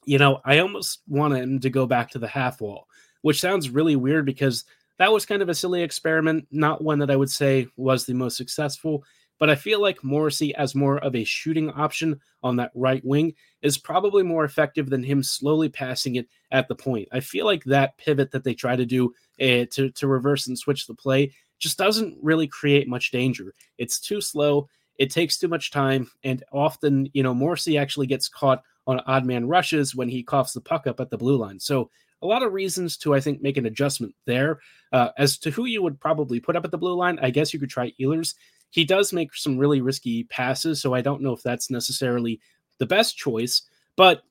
you 0.04 0.18
know, 0.18 0.40
I 0.44 0.58
almost 0.58 1.00
want 1.08 1.34
him 1.34 1.58
to 1.60 1.70
go 1.70 1.86
back 1.86 2.10
to 2.10 2.18
the 2.18 2.28
half 2.28 2.60
wall, 2.60 2.86
which 3.22 3.40
sounds 3.40 3.70
really 3.70 3.96
weird 3.96 4.26
because 4.26 4.64
that 4.98 5.10
was 5.10 5.26
kind 5.26 5.40
of 5.40 5.48
a 5.48 5.54
silly 5.54 5.82
experiment, 5.82 6.46
not 6.50 6.84
one 6.84 6.98
that 6.98 7.10
I 7.10 7.16
would 7.16 7.30
say 7.30 7.66
was 7.76 8.04
the 8.04 8.14
most 8.14 8.36
successful. 8.36 9.02
But 9.38 9.48
I 9.48 9.54
feel 9.54 9.80
like 9.80 10.04
Morrissey, 10.04 10.54
as 10.56 10.74
more 10.74 10.98
of 10.98 11.16
a 11.16 11.24
shooting 11.24 11.70
option 11.70 12.20
on 12.42 12.56
that 12.56 12.72
right 12.74 13.02
wing, 13.06 13.32
is 13.62 13.78
probably 13.78 14.22
more 14.22 14.44
effective 14.44 14.90
than 14.90 15.02
him 15.02 15.22
slowly 15.22 15.70
passing 15.70 16.16
it 16.16 16.28
at 16.50 16.68
the 16.68 16.74
point. 16.74 17.08
I 17.10 17.20
feel 17.20 17.46
like 17.46 17.64
that 17.64 17.96
pivot 17.96 18.30
that 18.32 18.44
they 18.44 18.52
try 18.52 18.76
to 18.76 18.84
do 18.84 19.14
uh, 19.40 19.64
to, 19.70 19.90
to 19.90 20.06
reverse 20.06 20.46
and 20.46 20.58
switch 20.58 20.86
the 20.86 20.94
play 20.94 21.32
just 21.58 21.78
doesn't 21.78 22.18
really 22.20 22.46
create 22.46 22.86
much 22.86 23.10
danger. 23.10 23.54
It's 23.78 23.98
too 23.98 24.20
slow. 24.20 24.68
It 25.00 25.10
takes 25.10 25.38
too 25.38 25.48
much 25.48 25.70
time, 25.70 26.10
and 26.24 26.44
often, 26.52 27.08
you 27.14 27.22
know, 27.22 27.32
Morrissey 27.32 27.78
actually 27.78 28.06
gets 28.06 28.28
caught 28.28 28.62
on 28.86 29.00
odd 29.06 29.24
man 29.24 29.48
rushes 29.48 29.94
when 29.94 30.10
he 30.10 30.22
coughs 30.22 30.52
the 30.52 30.60
puck 30.60 30.86
up 30.86 31.00
at 31.00 31.08
the 31.08 31.16
blue 31.16 31.38
line. 31.38 31.58
So 31.58 31.90
a 32.20 32.26
lot 32.26 32.42
of 32.42 32.52
reasons 32.52 32.98
to, 32.98 33.14
I 33.14 33.20
think, 33.20 33.40
make 33.40 33.56
an 33.56 33.64
adjustment 33.64 34.14
there. 34.26 34.60
Uh, 34.92 35.08
as 35.16 35.38
to 35.38 35.50
who 35.50 35.64
you 35.64 35.82
would 35.82 35.98
probably 36.00 36.38
put 36.38 36.54
up 36.54 36.66
at 36.66 36.70
the 36.70 36.76
blue 36.76 36.94
line, 36.94 37.18
I 37.22 37.30
guess 37.30 37.54
you 37.54 37.58
could 37.58 37.70
try 37.70 37.94
Ehlers. 37.98 38.34
He 38.68 38.84
does 38.84 39.10
make 39.10 39.34
some 39.34 39.56
really 39.56 39.80
risky 39.80 40.24
passes, 40.24 40.82
so 40.82 40.92
I 40.92 41.00
don't 41.00 41.22
know 41.22 41.32
if 41.32 41.42
that's 41.42 41.70
necessarily 41.70 42.38
the 42.76 42.84
best 42.84 43.16
choice. 43.16 43.62
But 43.96 44.22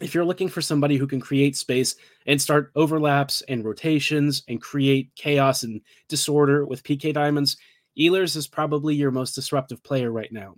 if 0.00 0.14
you're 0.14 0.24
looking 0.24 0.48
for 0.48 0.62
somebody 0.62 0.98
who 0.98 1.08
can 1.08 1.20
create 1.20 1.56
space 1.56 1.96
and 2.26 2.40
start 2.40 2.70
overlaps 2.76 3.42
and 3.48 3.64
rotations 3.64 4.44
and 4.46 4.62
create 4.62 5.10
chaos 5.16 5.64
and 5.64 5.80
disorder 6.06 6.64
with 6.64 6.84
PK 6.84 7.12
diamonds, 7.12 7.56
Ehlers 7.98 8.36
is 8.36 8.46
probably 8.46 8.94
your 8.94 9.10
most 9.10 9.34
disruptive 9.34 9.82
player 9.82 10.10
right 10.10 10.32
now. 10.32 10.56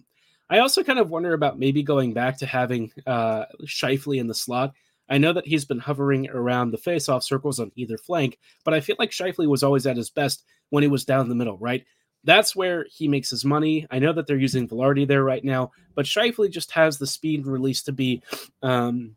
I 0.50 0.58
also 0.58 0.82
kind 0.82 0.98
of 0.98 1.10
wonder 1.10 1.32
about 1.32 1.58
maybe 1.58 1.82
going 1.82 2.12
back 2.12 2.38
to 2.38 2.46
having 2.46 2.92
uh, 3.06 3.46
Scheifele 3.64 4.18
in 4.18 4.26
the 4.26 4.34
slot. 4.34 4.74
I 5.08 5.18
know 5.18 5.32
that 5.32 5.46
he's 5.46 5.64
been 5.64 5.78
hovering 5.78 6.28
around 6.28 6.70
the 6.70 6.78
face-off 6.78 7.22
circles 7.22 7.58
on 7.58 7.72
either 7.74 7.98
flank, 7.98 8.38
but 8.64 8.74
I 8.74 8.80
feel 8.80 8.96
like 8.98 9.10
Scheifele 9.10 9.48
was 9.48 9.62
always 9.62 9.86
at 9.86 9.96
his 9.96 10.10
best 10.10 10.44
when 10.70 10.82
he 10.82 10.88
was 10.88 11.04
down 11.04 11.28
the 11.28 11.34
middle, 11.34 11.58
right? 11.58 11.84
That's 12.24 12.54
where 12.54 12.86
he 12.90 13.08
makes 13.08 13.30
his 13.30 13.44
money. 13.44 13.86
I 13.90 13.98
know 13.98 14.12
that 14.12 14.26
they're 14.26 14.36
using 14.36 14.68
Vilardi 14.68 15.06
there 15.06 15.24
right 15.24 15.44
now, 15.44 15.72
but 15.94 16.06
Scheifele 16.06 16.50
just 16.50 16.70
has 16.70 16.98
the 16.98 17.06
speed 17.06 17.44
and 17.44 17.52
release 17.52 17.82
to 17.84 17.92
be 17.92 18.22
um, 18.62 19.16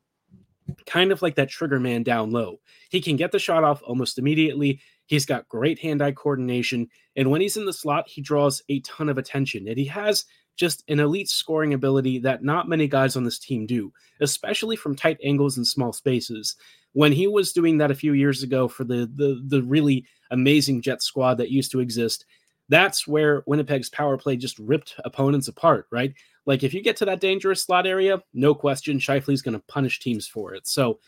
kind 0.85 1.11
of 1.11 1.21
like 1.21 1.35
that 1.35 1.49
trigger 1.49 1.79
man 1.79 2.03
down 2.03 2.31
low. 2.31 2.59
He 2.89 3.01
can 3.01 3.15
get 3.15 3.31
the 3.31 3.39
shot 3.39 3.63
off 3.63 3.83
almost 3.83 4.17
immediately. 4.17 4.79
He's 5.07 5.25
got 5.25 5.47
great 5.47 5.79
hand 5.79 6.01
eye 6.01 6.11
coordination. 6.11 6.89
And 7.15 7.29
when 7.29 7.41
he's 7.41 7.57
in 7.57 7.65
the 7.65 7.73
slot, 7.73 8.07
he 8.07 8.21
draws 8.21 8.61
a 8.69 8.79
ton 8.81 9.09
of 9.09 9.17
attention. 9.17 9.67
And 9.67 9.77
he 9.77 9.85
has 9.85 10.25
just 10.55 10.83
an 10.87 10.99
elite 10.99 11.29
scoring 11.29 11.73
ability 11.73 12.19
that 12.19 12.43
not 12.43 12.69
many 12.69 12.87
guys 12.87 13.15
on 13.15 13.23
this 13.23 13.39
team 13.39 13.65
do, 13.65 13.91
especially 14.21 14.75
from 14.75 14.95
tight 14.95 15.17
angles 15.23 15.57
and 15.57 15.67
small 15.67 15.91
spaces. 15.91 16.55
When 16.93 17.11
he 17.11 17.27
was 17.27 17.51
doing 17.51 17.77
that 17.79 17.91
a 17.91 17.95
few 17.95 18.13
years 18.13 18.41
ago 18.41 18.67
for 18.67 18.83
the 18.83 19.09
the, 19.13 19.41
the 19.45 19.61
really 19.63 20.05
amazing 20.31 20.81
Jet 20.81 21.01
squad 21.01 21.35
that 21.35 21.51
used 21.51 21.71
to 21.71 21.81
exist, 21.81 22.25
that's 22.69 23.05
where 23.05 23.43
Winnipeg's 23.45 23.89
power 23.89 24.17
play 24.17 24.37
just 24.37 24.57
ripped 24.59 24.95
opponents 25.03 25.47
apart, 25.47 25.87
right? 25.91 26.13
Like 26.45 26.63
if 26.63 26.73
you 26.73 26.81
get 26.81 26.95
to 26.97 27.05
that 27.05 27.19
dangerous 27.19 27.63
slot 27.63 27.85
area, 27.85 28.21
no 28.33 28.55
question, 28.55 28.99
Scheifele's 28.99 29.41
going 29.41 29.55
to 29.55 29.63
punish 29.67 29.99
teams 29.99 30.27
for 30.27 30.53
it. 30.53 30.67
So, 30.67 30.99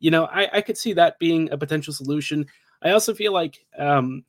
you 0.00 0.10
know, 0.10 0.24
I, 0.26 0.48
I 0.58 0.60
could 0.60 0.78
see 0.78 0.92
that 0.94 1.18
being 1.18 1.50
a 1.50 1.58
potential 1.58 1.92
solution. 1.92 2.46
I 2.82 2.90
also 2.90 3.14
feel 3.14 3.32
like, 3.32 3.64
um, 3.78 4.24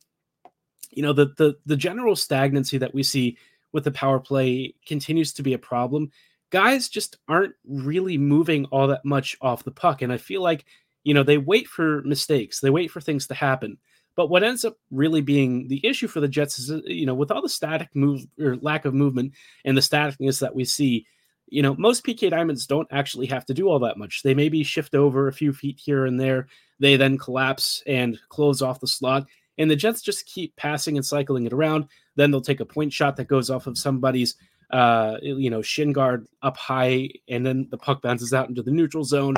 you 0.92 1.02
know, 1.02 1.14
the 1.14 1.34
the 1.38 1.56
the 1.66 1.78
general 1.78 2.16
stagnancy 2.16 2.78
that 2.78 2.94
we 2.94 3.04
see 3.04 3.38
with 3.72 3.84
the 3.84 3.92
power 3.92 4.20
play 4.20 4.76
continues 4.86 5.34
to 5.34 5.44
be 5.44 5.54
a 5.54 5.60
problem. 5.60 6.12
Guys 6.52 6.88
just 6.88 7.18
aren't 7.28 7.56
really 7.66 8.18
moving 8.18 8.66
all 8.66 8.88
that 8.88 9.04
much 9.04 9.36
off 9.42 9.64
the 9.64 9.72
puck, 9.72 10.02
and 10.02 10.14
I 10.14 10.18
feel 10.18 10.42
like, 10.42 10.66
you 11.04 11.14
know, 11.14 11.24
they 11.24 11.40
wait 11.40 11.68
for 11.68 12.04
mistakes, 12.04 12.60
they 12.60 12.70
wait 12.70 12.92
for 12.92 13.02
things 13.02 13.28
to 13.28 13.34
happen. 13.34 13.78
But 14.16 14.30
what 14.30 14.44
ends 14.44 14.64
up 14.64 14.78
really 14.92 15.22
being 15.22 15.68
the 15.68 15.84
issue 15.86 16.08
for 16.08 16.20
the 16.20 16.28
Jets 16.28 16.60
is, 16.60 16.70
you 16.86 17.06
know, 17.06 17.16
with 17.16 17.32
all 17.32 17.42
the 17.42 17.50
static 17.50 17.90
move 17.96 18.26
or 18.40 18.58
lack 18.58 18.86
of 18.86 18.94
movement 18.94 19.34
and 19.66 19.76
the 19.76 19.82
staticness 19.82 20.40
that 20.42 20.54
we 20.54 20.66
see, 20.66 21.08
you 21.48 21.64
know, 21.64 21.76
most 21.78 22.06
PK 22.06 22.30
diamonds 22.30 22.68
don't 22.68 22.88
actually 22.92 23.28
have 23.28 23.46
to 23.48 23.54
do 23.56 23.68
all 23.68 23.80
that 23.80 23.98
much. 23.98 24.22
They 24.22 24.36
maybe 24.36 24.64
shift 24.64 24.94
over 24.94 25.28
a 25.28 25.34
few 25.34 25.52
feet 25.52 25.80
here 25.84 26.06
and 26.06 26.20
there. 26.20 26.48
They 26.84 26.98
then 26.98 27.18
collapse 27.18 27.82
and 27.88 28.20
close 28.28 28.62
off 28.62 28.82
the 28.82 28.88
slot. 28.88 29.26
And 29.58 29.72
the 29.72 29.76
Jets 29.78 30.02
just 30.02 30.26
keep 30.26 30.54
passing 30.58 30.98
and 30.98 31.06
cycling 31.06 31.46
it 31.46 31.54
around. 31.54 31.88
Then 32.18 32.30
they'll 32.30 32.42
take 32.42 32.60
a 32.60 32.66
point 32.66 32.92
shot 32.92 33.16
that 33.16 33.30
goes 33.30 33.50
off 33.50 33.68
of 33.68 33.78
somebody's 33.78 34.36
uh, 34.70 35.16
you 35.22 35.50
know, 35.50 35.62
shin 35.62 35.94
guard 35.94 36.28
up 36.42 36.58
high, 36.58 37.08
and 37.30 37.46
then 37.46 37.68
the 37.72 37.78
puck 37.78 38.02
bounces 38.02 38.34
out 38.34 38.50
into 38.50 38.62
the 38.62 38.72
neutral 38.72 39.06
zone 39.06 39.36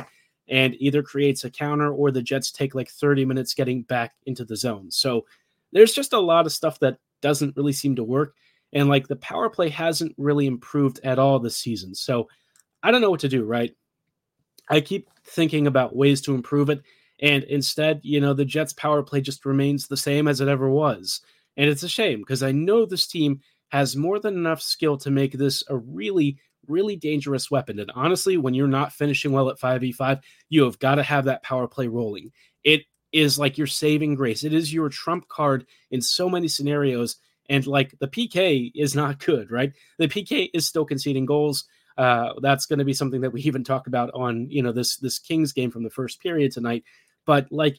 and 0.48 0.74
either 0.80 1.04
creates 1.04 1.44
a 1.44 1.50
counter 1.50 1.92
or 1.92 2.10
the 2.10 2.20
Jets 2.20 2.50
take 2.50 2.74
like 2.74 2.88
30 2.88 3.24
minutes 3.24 3.54
getting 3.54 3.82
back 3.82 4.14
into 4.24 4.44
the 4.44 4.56
zone. 4.56 4.90
So 4.90 5.24
there's 5.70 5.92
just 5.92 6.14
a 6.14 6.18
lot 6.18 6.46
of 6.46 6.52
stuff 6.52 6.80
that 6.80 6.98
doesn't 7.20 7.56
really 7.56 7.74
seem 7.74 7.94
to 7.94 8.02
work. 8.02 8.34
And 8.72 8.88
like 8.88 9.06
the 9.06 9.16
power 9.16 9.48
play 9.48 9.68
hasn't 9.68 10.14
really 10.18 10.46
improved 10.46 10.98
at 11.04 11.20
all 11.20 11.38
this 11.38 11.56
season. 11.56 11.94
So 11.94 12.28
I 12.82 12.90
don't 12.90 13.02
know 13.02 13.10
what 13.10 13.20
to 13.20 13.28
do, 13.28 13.44
right? 13.44 13.72
I 14.68 14.80
keep 14.80 15.08
thinking 15.24 15.68
about 15.68 15.94
ways 15.94 16.20
to 16.22 16.34
improve 16.34 16.70
it. 16.70 16.82
And 17.20 17.44
instead, 17.44 18.00
you 18.02 18.20
know, 18.20 18.34
the 18.34 18.44
Jets 18.44 18.72
power 18.72 19.02
play 19.02 19.20
just 19.20 19.46
remains 19.46 19.86
the 19.86 19.96
same 19.96 20.28
as 20.28 20.40
it 20.40 20.48
ever 20.48 20.68
was. 20.68 21.20
And 21.56 21.68
it's 21.68 21.82
a 21.82 21.88
shame 21.88 22.20
because 22.20 22.42
I 22.42 22.52
know 22.52 22.84
this 22.84 23.06
team 23.06 23.40
has 23.68 23.96
more 23.96 24.18
than 24.18 24.34
enough 24.34 24.60
skill 24.60 24.96
to 24.98 25.10
make 25.10 25.32
this 25.32 25.64
a 25.68 25.76
really, 25.76 26.38
really 26.66 26.96
dangerous 26.96 27.50
weapon. 27.50 27.78
And 27.78 27.90
honestly, 27.94 28.36
when 28.36 28.54
you're 28.54 28.68
not 28.68 28.92
finishing 28.92 29.32
well 29.32 29.48
at 29.48 29.58
5v5, 29.58 30.20
you 30.48 30.64
have 30.64 30.78
got 30.78 30.96
to 30.96 31.02
have 31.02 31.24
that 31.24 31.42
power 31.42 31.66
play 31.66 31.88
rolling. 31.88 32.32
It 32.62 32.82
is 33.12 33.38
like 33.38 33.56
your 33.56 33.66
saving 33.66 34.14
grace. 34.14 34.44
It 34.44 34.52
is 34.52 34.72
your 34.72 34.88
trump 34.88 35.28
card 35.28 35.66
in 35.90 36.02
so 36.02 36.28
many 36.28 36.48
scenarios. 36.48 37.16
And 37.48 37.66
like 37.66 37.98
the 37.98 38.08
PK 38.08 38.70
is 38.74 38.94
not 38.94 39.18
good, 39.24 39.50
right? 39.50 39.72
The 39.98 40.08
PK 40.08 40.50
is 40.52 40.66
still 40.66 40.84
conceding 40.84 41.26
goals. 41.26 41.64
Uh, 41.96 42.34
that's 42.42 42.66
going 42.66 42.78
to 42.78 42.84
be 42.84 42.92
something 42.92 43.22
that 43.22 43.32
we 43.32 43.40
even 43.42 43.64
talk 43.64 43.86
about 43.86 44.10
on 44.12 44.50
you 44.50 44.62
know 44.62 44.72
this 44.72 44.98
this 44.98 45.18
Kings 45.18 45.52
game 45.54 45.70
from 45.70 45.82
the 45.82 45.88
first 45.88 46.20
period 46.20 46.52
tonight. 46.52 46.84
But 47.26 47.52
like, 47.52 47.78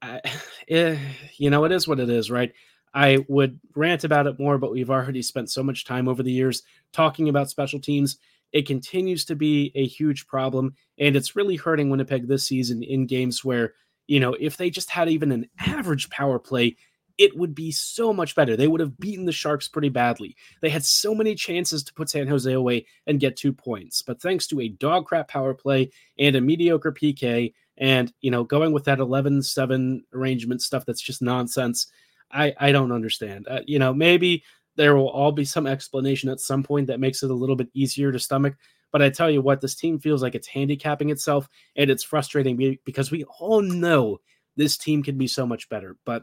uh, 0.00 0.20
eh, 0.68 0.98
you 1.36 1.50
know, 1.50 1.64
it 1.64 1.72
is 1.72 1.86
what 1.86 2.00
it 2.00 2.08
is, 2.08 2.30
right? 2.30 2.52
I 2.94 3.18
would 3.28 3.60
rant 3.74 4.04
about 4.04 4.26
it 4.26 4.38
more, 4.38 4.56
but 4.58 4.72
we've 4.72 4.90
already 4.90 5.22
spent 5.22 5.50
so 5.50 5.62
much 5.62 5.84
time 5.84 6.08
over 6.08 6.22
the 6.22 6.32
years 6.32 6.62
talking 6.92 7.28
about 7.28 7.50
special 7.50 7.80
teams. 7.80 8.18
It 8.52 8.66
continues 8.66 9.26
to 9.26 9.36
be 9.36 9.72
a 9.74 9.86
huge 9.86 10.26
problem, 10.26 10.74
and 10.98 11.14
it's 11.14 11.36
really 11.36 11.56
hurting 11.56 11.90
Winnipeg 11.90 12.26
this 12.26 12.46
season 12.46 12.82
in 12.82 13.06
games 13.06 13.44
where, 13.44 13.74
you 14.06 14.20
know, 14.20 14.34
if 14.40 14.56
they 14.56 14.70
just 14.70 14.88
had 14.88 15.10
even 15.10 15.32
an 15.32 15.50
average 15.60 16.08
power 16.08 16.38
play, 16.38 16.76
it 17.18 17.36
would 17.36 17.54
be 17.54 17.70
so 17.72 18.12
much 18.12 18.34
better. 18.34 18.56
They 18.56 18.68
would 18.68 18.80
have 18.80 18.98
beaten 18.98 19.26
the 19.26 19.32
Sharks 19.32 19.68
pretty 19.68 19.88
badly. 19.88 20.36
They 20.62 20.70
had 20.70 20.84
so 20.84 21.14
many 21.14 21.34
chances 21.34 21.82
to 21.82 21.92
put 21.92 22.08
San 22.08 22.28
Jose 22.28 22.50
away 22.50 22.86
and 23.06 23.20
get 23.20 23.36
two 23.36 23.52
points. 23.52 24.02
But 24.02 24.22
thanks 24.22 24.46
to 24.46 24.60
a 24.60 24.68
dog 24.68 25.06
crap 25.06 25.28
power 25.28 25.52
play 25.52 25.90
and 26.18 26.36
a 26.36 26.40
mediocre 26.40 26.92
PK, 26.92 27.52
and, 27.78 28.12
you 28.20 28.30
know, 28.30 28.44
going 28.44 28.72
with 28.72 28.84
that 28.84 28.98
11 28.98 29.42
7 29.42 30.04
arrangement 30.12 30.62
stuff 30.62 30.84
that's 30.84 31.00
just 31.00 31.22
nonsense 31.22 31.86
I 32.30 32.54
I 32.58 32.72
don't 32.72 32.92
understand. 32.92 33.46
Uh, 33.48 33.60
you 33.66 33.78
know, 33.78 33.92
maybe 33.92 34.44
there 34.76 34.96
will 34.96 35.08
all 35.08 35.32
be 35.32 35.44
some 35.44 35.66
explanation 35.66 36.28
at 36.28 36.40
some 36.40 36.62
point 36.62 36.86
that 36.86 37.00
makes 37.00 37.22
it 37.22 37.30
a 37.30 37.34
little 37.34 37.56
bit 37.56 37.68
easier 37.74 38.12
to 38.12 38.18
stomach. 38.18 38.56
But 38.92 39.02
I 39.02 39.10
tell 39.10 39.30
you 39.30 39.42
what, 39.42 39.60
this 39.60 39.74
team 39.74 39.98
feels 39.98 40.22
like 40.22 40.34
it's 40.34 40.48
handicapping 40.48 41.10
itself, 41.10 41.48
and 41.76 41.90
it's 41.90 42.04
frustrating 42.04 42.78
because 42.84 43.10
we 43.10 43.24
all 43.38 43.60
know 43.60 44.20
this 44.56 44.78
team 44.78 45.02
can 45.02 45.18
be 45.18 45.26
so 45.26 45.46
much 45.46 45.68
better. 45.68 45.96
But 46.06 46.22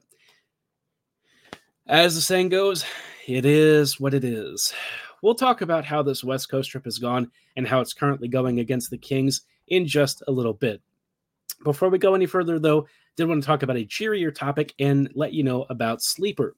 as 1.85 2.15
the 2.15 2.21
saying 2.21 2.49
goes, 2.49 2.85
it 3.27 3.45
is 3.45 3.99
what 3.99 4.15
it 4.15 4.23
is. 4.23 4.73
We'll 5.21 5.35
talk 5.35 5.61
about 5.61 5.85
how 5.85 6.01
this 6.01 6.23
West 6.23 6.49
Coast 6.49 6.71
trip 6.71 6.85
has 6.85 6.97
gone 6.97 7.31
and 7.55 7.67
how 7.67 7.81
it's 7.81 7.93
currently 7.93 8.27
going 8.27 8.59
against 8.59 8.89
the 8.89 8.97
Kings 8.97 9.41
in 9.67 9.85
just 9.85 10.23
a 10.27 10.31
little 10.31 10.53
bit. 10.53 10.81
Before 11.65 11.89
we 11.89 11.97
go 11.97 12.13
any 12.13 12.27
further, 12.27 12.59
though, 12.59 12.87
did 13.17 13.27
want 13.27 13.41
to 13.41 13.45
talk 13.45 13.63
about 13.63 13.75
a 13.75 13.85
cheerier 13.85 14.29
topic 14.29 14.75
and 14.77 15.09
let 15.15 15.33
you 15.33 15.41
know 15.41 15.65
about 15.71 16.03
Sleeper. 16.03 16.55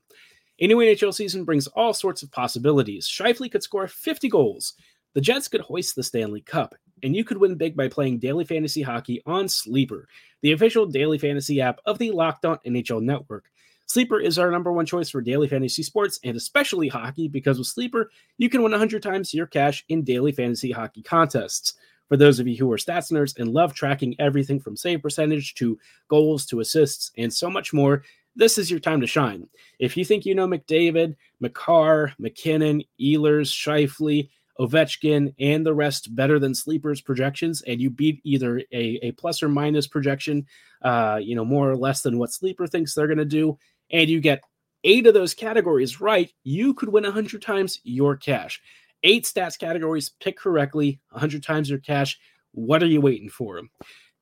A 0.59 0.67
new 0.67 0.77
NHL 0.77 1.13
season 1.13 1.45
brings 1.45 1.65
all 1.67 1.93
sorts 1.93 2.23
of 2.23 2.31
possibilities. 2.31 3.07
Scheifele 3.07 3.49
could 3.49 3.63
score 3.63 3.87
50 3.87 4.27
goals. 4.27 4.73
The 5.13 5.21
Jets 5.21 5.47
could 5.47 5.61
hoist 5.61 5.95
the 5.95 6.03
Stanley 6.03 6.41
Cup, 6.41 6.75
and 7.03 7.15
you 7.15 7.23
could 7.23 7.37
win 7.37 7.55
big 7.55 7.77
by 7.77 7.87
playing 7.87 8.19
daily 8.19 8.43
fantasy 8.43 8.81
hockey 8.81 9.21
on 9.25 9.47
Sleeper, 9.47 10.09
the 10.41 10.51
official 10.51 10.85
daily 10.85 11.17
fantasy 11.17 11.61
app 11.61 11.79
of 11.85 11.99
the 11.99 12.11
Locked 12.11 12.43
On 12.43 12.59
NHL 12.67 13.01
Network. 13.01 13.45
Sleeper 13.85 14.19
is 14.19 14.37
our 14.37 14.51
number 14.51 14.73
one 14.73 14.85
choice 14.85 15.09
for 15.09 15.21
daily 15.21 15.47
fantasy 15.47 15.83
sports 15.83 16.19
and 16.25 16.35
especially 16.35 16.89
hockey 16.89 17.29
because 17.29 17.57
with 17.57 17.67
Sleeper, 17.67 18.11
you 18.37 18.49
can 18.49 18.61
win 18.61 18.71
100 18.71 19.01
times 19.01 19.33
your 19.33 19.47
cash 19.47 19.85
in 19.87 20.03
daily 20.03 20.33
fantasy 20.33 20.71
hockey 20.71 21.01
contests. 21.01 21.75
For 22.07 22.17
those 22.17 22.39
of 22.39 22.47
you 22.47 22.55
who 22.57 22.71
are 22.71 22.77
stats 22.77 23.11
nerds 23.11 23.37
and 23.37 23.53
love 23.53 23.73
tracking 23.73 24.15
everything 24.19 24.59
from 24.59 24.77
save 24.77 25.01
percentage 25.01 25.55
to 25.55 25.77
goals 26.07 26.45
to 26.47 26.61
assists 26.61 27.11
and 27.17 27.33
so 27.33 27.49
much 27.49 27.73
more, 27.73 28.03
this 28.35 28.57
is 28.57 28.69
your 28.69 28.79
time 28.79 29.01
to 29.01 29.07
shine. 29.07 29.47
If 29.79 29.97
you 29.97 30.05
think 30.05 30.25
you 30.25 30.35
know 30.35 30.47
McDavid, 30.47 31.15
Makar, 31.39 32.13
MacKinnon, 32.19 32.83
Ehlers, 33.01 33.51
Scheifele, 33.51 34.29
Ovechkin, 34.59 35.33
and 35.39 35.65
the 35.65 35.73
rest 35.73 36.15
better 36.15 36.39
than 36.39 36.55
sleepers 36.55 37.01
projections, 37.01 37.61
and 37.63 37.81
you 37.81 37.89
beat 37.89 38.21
either 38.23 38.59
a, 38.71 38.99
a 39.01 39.11
plus 39.13 39.43
or 39.43 39.49
minus 39.49 39.87
projection, 39.87 40.45
uh, 40.83 41.19
you 41.21 41.35
know, 41.35 41.45
more 41.45 41.69
or 41.69 41.75
less 41.75 42.01
than 42.01 42.17
what 42.17 42.31
sleeper 42.31 42.67
thinks 42.67 42.93
they're 42.93 43.07
going 43.07 43.17
to 43.17 43.25
do, 43.25 43.57
and 43.91 44.09
you 44.09 44.19
get 44.19 44.43
eight 44.83 45.07
of 45.07 45.13
those 45.13 45.33
categories 45.33 45.99
right, 45.99 46.31
you 46.43 46.73
could 46.73 46.89
win 46.89 47.03
100 47.03 47.41
times 47.41 47.79
your 47.83 48.15
cash. 48.15 48.61
Eight 49.03 49.25
stats 49.25 49.57
categories, 49.57 50.09
pick 50.19 50.37
correctly, 50.37 50.99
100 51.11 51.43
times 51.43 51.69
your 51.69 51.79
cash. 51.79 52.19
What 52.51 52.81
are 52.81 52.87
you 52.87 53.01
waiting 53.01 53.29
for? 53.29 53.61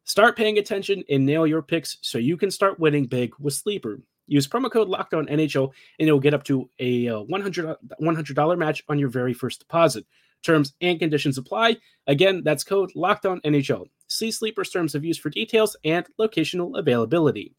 Start 0.03 0.37
paying 0.37 0.57
attention 0.57 1.03
and 1.09 1.25
nail 1.25 1.47
your 1.47 1.61
picks 1.61 1.97
so 2.01 2.17
you 2.17 2.37
can 2.37 2.51
start 2.51 2.79
winning 2.79 3.05
big 3.05 3.33
with 3.39 3.53
Sleeper. 3.53 3.99
Use 4.27 4.47
promo 4.47 4.71
code 4.71 4.87
Locked 4.87 5.13
On 5.13 5.25
NHL 5.27 5.71
and 5.99 6.07
you'll 6.07 6.19
get 6.19 6.33
up 6.33 6.43
to 6.45 6.69
a 6.79 7.07
uh, 7.07 7.23
$100, 7.23 7.75
$100 8.01 8.57
match 8.57 8.83
on 8.89 8.99
your 8.99 9.09
very 9.09 9.33
first 9.33 9.59
deposit. 9.59 10.05
Terms 10.43 10.73
and 10.81 10.99
conditions 10.99 11.37
apply. 11.37 11.77
Again, 12.07 12.43
that's 12.43 12.63
code 12.63 12.91
Locked 12.95 13.25
On 13.25 13.39
NHL. 13.41 13.87
See 14.07 14.29
Sleeper's 14.31 14.69
terms 14.69 14.93
of 14.93 15.03
use 15.03 15.17
for 15.17 15.29
details 15.29 15.75
and 15.83 16.05
locational 16.19 16.77
availability. 16.77 17.55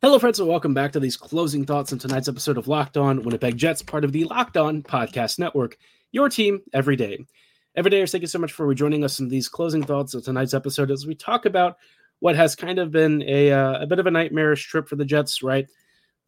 Hello, 0.00 0.16
friends, 0.20 0.38
and 0.38 0.48
welcome 0.48 0.74
back 0.74 0.92
to 0.92 1.00
these 1.00 1.16
closing 1.16 1.66
thoughts 1.66 1.92
on 1.92 1.98
tonight's 1.98 2.28
episode 2.28 2.56
of 2.56 2.68
Locked 2.68 2.96
On 2.96 3.20
Winnipeg 3.24 3.56
Jets, 3.56 3.82
part 3.82 4.04
of 4.04 4.12
the 4.12 4.22
Locked 4.26 4.56
On 4.56 4.80
Podcast 4.80 5.40
Network, 5.40 5.76
your 6.12 6.28
team 6.28 6.60
every 6.72 6.94
day. 6.94 7.18
Every 7.74 7.90
day, 7.90 8.06
thank 8.06 8.22
you 8.22 8.28
so 8.28 8.38
much 8.38 8.52
for 8.52 8.64
rejoining 8.64 9.02
us 9.02 9.18
in 9.18 9.28
these 9.28 9.48
closing 9.48 9.82
thoughts 9.82 10.14
of 10.14 10.22
tonight's 10.22 10.54
episode 10.54 10.92
as 10.92 11.04
we 11.04 11.16
talk 11.16 11.46
about 11.46 11.78
what 12.20 12.36
has 12.36 12.54
kind 12.54 12.78
of 12.78 12.92
been 12.92 13.24
a, 13.26 13.50
uh, 13.50 13.82
a 13.82 13.88
bit 13.88 13.98
of 13.98 14.06
a 14.06 14.10
nightmarish 14.12 14.68
trip 14.68 14.88
for 14.88 14.94
the 14.94 15.04
Jets, 15.04 15.42
right? 15.42 15.66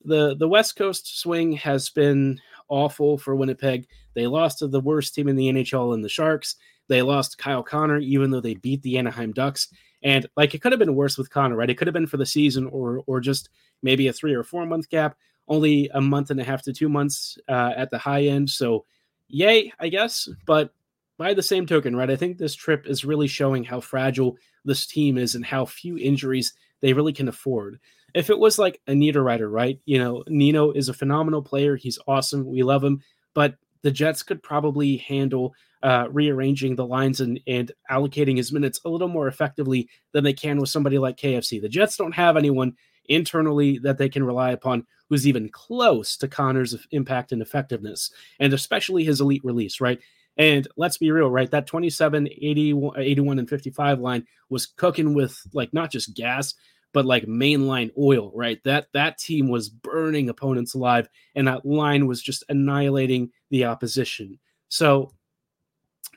The, 0.04 0.35
the 0.35 0.48
West 0.48 0.74
Coast 0.74 1.20
swing 1.20 1.52
has 1.52 1.90
been 1.90 2.40
awful 2.68 3.18
for 3.18 3.37
Winnipeg. 3.37 3.87
They 4.14 4.26
lost 4.26 4.59
to 4.59 4.66
the 4.66 4.80
worst 4.80 5.14
team 5.14 5.28
in 5.28 5.37
the 5.37 5.48
NHL 5.48 5.94
in 5.94 6.02
the 6.02 6.09
Sharks. 6.09 6.56
They 6.88 7.02
lost 7.02 7.38
Kyle 7.38 7.62
Connor, 7.62 7.98
even 7.98 8.33
though 8.33 8.40
they 8.40 8.54
beat 8.54 8.83
the 8.83 8.98
Anaheim 8.98 9.30
Ducks. 9.30 9.68
And 10.02 10.26
like 10.36 10.54
it 10.54 10.62
could 10.62 10.72
have 10.72 10.78
been 10.78 10.94
worse 10.94 11.18
with 11.18 11.30
Connor, 11.30 11.56
right? 11.56 11.70
It 11.70 11.76
could 11.76 11.86
have 11.86 11.94
been 11.94 12.06
for 12.06 12.16
the 12.16 12.26
season 12.26 12.66
or 12.66 13.02
or 13.06 13.20
just 13.20 13.50
maybe 13.82 14.08
a 14.08 14.12
three 14.12 14.34
or 14.34 14.42
four 14.42 14.64
month 14.66 14.88
gap, 14.88 15.16
only 15.48 15.90
a 15.94 16.00
month 16.00 16.30
and 16.30 16.40
a 16.40 16.44
half 16.44 16.62
to 16.62 16.72
two 16.72 16.88
months 16.88 17.38
uh, 17.48 17.72
at 17.76 17.90
the 17.90 17.98
high 17.98 18.24
end. 18.24 18.48
So, 18.48 18.84
yay, 19.28 19.72
I 19.78 19.88
guess. 19.88 20.28
But 20.46 20.72
by 21.18 21.34
the 21.34 21.42
same 21.42 21.66
token, 21.66 21.94
right? 21.94 22.10
I 22.10 22.16
think 22.16 22.38
this 22.38 22.54
trip 22.54 22.86
is 22.86 23.04
really 23.04 23.26
showing 23.26 23.62
how 23.62 23.80
fragile 23.80 24.38
this 24.64 24.86
team 24.86 25.18
is 25.18 25.34
and 25.34 25.44
how 25.44 25.66
few 25.66 25.98
injuries 25.98 26.54
they 26.80 26.94
really 26.94 27.12
can 27.12 27.28
afford. 27.28 27.78
If 28.14 28.30
it 28.30 28.38
was 28.38 28.58
like 28.58 28.80
a 28.86 28.92
Niederreiter, 28.92 29.52
right? 29.52 29.78
You 29.84 29.98
know, 29.98 30.24
Nino 30.28 30.72
is 30.72 30.88
a 30.88 30.94
phenomenal 30.94 31.42
player. 31.42 31.76
He's 31.76 31.98
awesome. 32.08 32.46
We 32.46 32.62
love 32.62 32.82
him. 32.82 33.02
But 33.34 33.56
the 33.82 33.90
Jets 33.90 34.22
could 34.22 34.42
probably 34.42 34.96
handle 34.96 35.54
uh, 35.82 36.06
rearranging 36.10 36.76
the 36.76 36.86
lines 36.86 37.20
and, 37.20 37.40
and 37.46 37.72
allocating 37.90 38.36
his 38.36 38.52
minutes 38.52 38.80
a 38.84 38.88
little 38.88 39.08
more 39.08 39.28
effectively 39.28 39.88
than 40.12 40.24
they 40.24 40.32
can 40.32 40.58
with 40.58 40.68
somebody 40.68 40.98
like 40.98 41.16
KFC. 41.16 41.60
The 41.60 41.68
Jets 41.68 41.96
don't 41.96 42.12
have 42.12 42.36
anyone 42.36 42.76
internally 43.06 43.78
that 43.78 43.98
they 43.98 44.08
can 44.08 44.24
rely 44.24 44.50
upon 44.52 44.86
who's 45.08 45.26
even 45.26 45.48
close 45.48 46.16
to 46.16 46.28
Connor's 46.28 46.76
impact 46.92 47.32
and 47.32 47.42
effectiveness, 47.42 48.10
and 48.38 48.52
especially 48.52 49.04
his 49.04 49.20
elite 49.20 49.44
release, 49.44 49.80
right? 49.80 50.00
And 50.36 50.68
let's 50.76 50.96
be 50.96 51.10
real, 51.10 51.30
right? 51.30 51.50
That 51.50 51.66
27, 51.66 52.28
80, 52.28 52.90
81, 52.96 53.38
and 53.40 53.48
55 53.48 54.00
line 54.00 54.26
was 54.48 54.66
cooking 54.66 55.14
with 55.14 55.38
like 55.52 55.74
not 55.74 55.90
just 55.90 56.14
gas, 56.14 56.54
but 56.92 57.04
like 57.04 57.26
mainline 57.26 57.90
oil, 57.98 58.32
right? 58.34 58.62
That 58.64 58.86
that 58.94 59.18
team 59.18 59.48
was 59.48 59.68
burning 59.68 60.28
opponents 60.28 60.74
alive, 60.74 61.08
and 61.34 61.48
that 61.48 61.66
line 61.66 62.06
was 62.06 62.22
just 62.22 62.44
annihilating 62.48 63.30
the 63.50 63.64
opposition. 63.64 64.38
So 64.68 65.12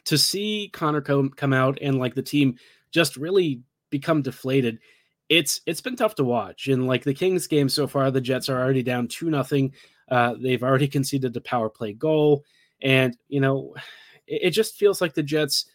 to 0.06 0.18
see 0.18 0.70
Connor 0.74 1.02
come, 1.02 1.30
come 1.30 1.54
out 1.54 1.78
and 1.82 2.00
like 2.00 2.16
the 2.16 2.22
team 2.22 2.58
just 2.92 3.18
really 3.18 3.62
become 3.90 4.22
deflated, 4.22 4.80
it's 5.30 5.62
it's 5.66 5.82
been 5.82 5.96
tough 5.96 6.16
to 6.16 6.24
watch. 6.24 6.68
And 6.68 6.88
like 6.88 7.04
the 7.04 7.14
Kings 7.14 7.48
game 7.48 7.70
so 7.70 7.88
far, 7.88 8.12
the 8.12 8.22
Jets 8.22 8.50
are 8.50 8.60
already 8.60 8.84
down 8.84 9.08
two 9.08 9.30
nothing. 9.30 9.74
Uh, 10.10 10.36
they've 10.40 10.64
already 10.64 10.88
conceded 10.88 11.34
the 11.34 11.42
power 11.42 11.70
play 11.70 11.94
goal, 11.94 12.44
and 12.82 13.18
you 13.30 13.40
know, 13.40 13.74
it, 14.28 14.42
it 14.44 14.50
just 14.52 14.76
feels 14.76 15.02
like 15.02 15.14
the 15.14 15.24
Jets 15.24 15.66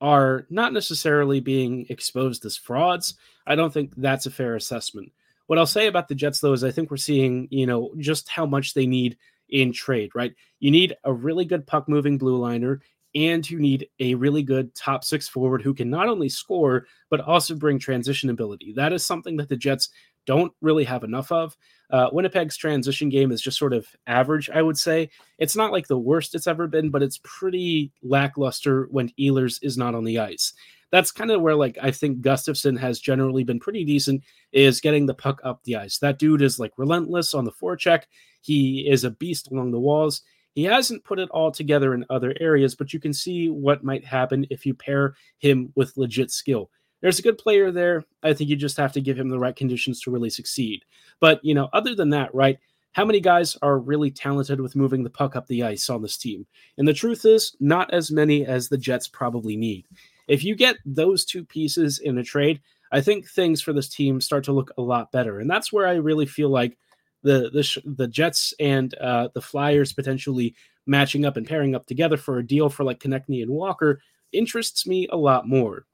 are 0.00 0.46
not 0.50 0.72
necessarily 0.72 1.38
being 1.38 1.86
exposed 1.88 2.44
as 2.44 2.56
frauds. 2.56 3.14
I 3.46 3.54
don't 3.54 3.72
think 3.72 3.92
that's 3.96 4.26
a 4.26 4.32
fair 4.32 4.56
assessment. 4.56 5.12
What 5.46 5.58
I'll 5.58 5.66
say 5.66 5.86
about 5.86 6.08
the 6.08 6.14
Jets, 6.14 6.40
though, 6.40 6.52
is 6.52 6.64
I 6.64 6.72
think 6.72 6.90
we're 6.90 6.96
seeing, 6.96 7.46
you 7.50 7.66
know, 7.66 7.92
just 7.98 8.28
how 8.28 8.44
much 8.44 8.74
they 8.74 8.86
need 8.86 9.16
in 9.48 9.72
trade, 9.72 10.10
right? 10.14 10.34
You 10.58 10.70
need 10.70 10.96
a 11.04 11.12
really 11.12 11.44
good 11.44 11.66
puck 11.66 11.88
moving 11.88 12.18
blue 12.18 12.36
liner, 12.36 12.80
and 13.14 13.48
you 13.48 13.58
need 13.58 13.88
a 14.00 14.14
really 14.14 14.42
good 14.42 14.74
top 14.74 15.04
six 15.04 15.28
forward 15.28 15.62
who 15.62 15.74
can 15.74 15.90
not 15.90 16.08
only 16.08 16.28
score, 16.28 16.86
but 17.10 17.20
also 17.20 17.54
bring 17.54 17.78
transition 17.78 18.30
ability. 18.30 18.72
That 18.74 18.92
is 18.92 19.04
something 19.04 19.36
that 19.36 19.48
the 19.48 19.56
Jets 19.56 19.90
don't 20.26 20.52
really 20.60 20.84
have 20.84 21.04
enough 21.04 21.32
of. 21.32 21.56
Uh, 21.90 22.08
Winnipeg's 22.12 22.56
transition 22.56 23.08
game 23.08 23.32
is 23.32 23.42
just 23.42 23.58
sort 23.58 23.72
of 23.72 23.86
average, 24.06 24.48
I 24.48 24.62
would 24.62 24.78
say. 24.78 25.10
It's 25.38 25.56
not 25.56 25.72
like 25.72 25.88
the 25.88 25.98
worst 25.98 26.34
it's 26.34 26.46
ever 26.46 26.66
been, 26.66 26.90
but 26.90 27.02
it's 27.02 27.20
pretty 27.22 27.92
lackluster 28.02 28.86
when 28.90 29.10
Ehlers 29.20 29.58
is 29.62 29.76
not 29.76 29.94
on 29.94 30.04
the 30.04 30.18
ice. 30.18 30.54
That's 30.90 31.10
kind 31.10 31.30
of 31.30 31.40
where, 31.40 31.54
like, 31.56 31.78
I 31.82 31.90
think 31.90 32.20
Gustafsson 32.20 32.78
has 32.78 33.00
generally 33.00 33.44
been 33.44 33.58
pretty 33.58 33.84
decent, 33.84 34.22
is 34.52 34.80
getting 34.80 35.06
the 35.06 35.14
puck 35.14 35.40
up 35.42 35.62
the 35.64 35.76
ice. 35.76 35.98
That 35.98 36.18
dude 36.18 36.42
is 36.42 36.58
like 36.58 36.72
relentless 36.76 37.34
on 37.34 37.44
the 37.44 37.52
forecheck. 37.52 38.04
He 38.42 38.86
is 38.88 39.04
a 39.04 39.10
beast 39.10 39.50
along 39.50 39.70
the 39.70 39.80
walls. 39.80 40.22
He 40.54 40.64
hasn't 40.64 41.04
put 41.04 41.18
it 41.18 41.30
all 41.30 41.50
together 41.50 41.94
in 41.94 42.04
other 42.10 42.34
areas, 42.40 42.74
but 42.74 42.92
you 42.92 43.00
can 43.00 43.12
see 43.12 43.48
what 43.48 43.84
might 43.84 44.04
happen 44.04 44.46
if 44.50 44.66
you 44.66 44.74
pair 44.74 45.14
him 45.38 45.72
with 45.74 45.96
legit 45.96 46.30
skill 46.30 46.70
there's 47.02 47.18
a 47.18 47.22
good 47.22 47.36
player 47.36 47.70
there. 47.70 48.04
I 48.22 48.32
think 48.32 48.48
you 48.48 48.56
just 48.56 48.76
have 48.78 48.92
to 48.92 49.00
give 49.00 49.18
him 49.18 49.28
the 49.28 49.38
right 49.38 49.54
conditions 49.54 50.00
to 50.02 50.10
really 50.10 50.30
succeed. 50.30 50.84
But, 51.20 51.44
you 51.44 51.52
know, 51.52 51.68
other 51.72 51.94
than 51.94 52.10
that, 52.10 52.34
right? 52.34 52.58
How 52.92 53.04
many 53.04 53.20
guys 53.20 53.56
are 53.60 53.78
really 53.78 54.10
talented 54.10 54.60
with 54.60 54.76
moving 54.76 55.02
the 55.02 55.10
puck 55.10 55.34
up 55.34 55.46
the 55.46 55.64
ice 55.64 55.90
on 55.90 56.00
this 56.00 56.16
team? 56.16 56.46
And 56.78 56.86
the 56.86 56.94
truth 56.94 57.24
is, 57.24 57.56
not 57.58 57.92
as 57.92 58.10
many 58.10 58.46
as 58.46 58.68
the 58.68 58.78
Jets 58.78 59.08
probably 59.08 59.56
need. 59.56 59.86
If 60.28 60.44
you 60.44 60.54
get 60.54 60.76
those 60.86 61.24
two 61.24 61.44
pieces 61.44 61.98
in 61.98 62.18
a 62.18 62.22
trade, 62.22 62.60
I 62.92 63.00
think 63.00 63.28
things 63.28 63.60
for 63.60 63.72
this 63.72 63.88
team 63.88 64.20
start 64.20 64.44
to 64.44 64.52
look 64.52 64.70
a 64.78 64.82
lot 64.82 65.10
better. 65.10 65.40
And 65.40 65.50
that's 65.50 65.72
where 65.72 65.88
I 65.88 65.94
really 65.94 66.26
feel 66.26 66.50
like 66.50 66.78
the 67.22 67.50
the, 67.50 67.82
the 67.96 68.08
Jets 68.08 68.54
and 68.60 68.94
uh, 68.94 69.28
the 69.34 69.42
Flyers 69.42 69.92
potentially 69.92 70.54
matching 70.86 71.24
up 71.24 71.36
and 71.36 71.46
pairing 71.46 71.74
up 71.74 71.86
together 71.86 72.16
for 72.16 72.38
a 72.38 72.46
deal 72.46 72.68
for 72.68 72.84
like 72.84 73.00
Konecny 73.00 73.42
and 73.42 73.50
Walker 73.50 74.00
interests 74.32 74.86
me 74.86 75.06
a 75.10 75.16
lot 75.16 75.46
more 75.46 75.86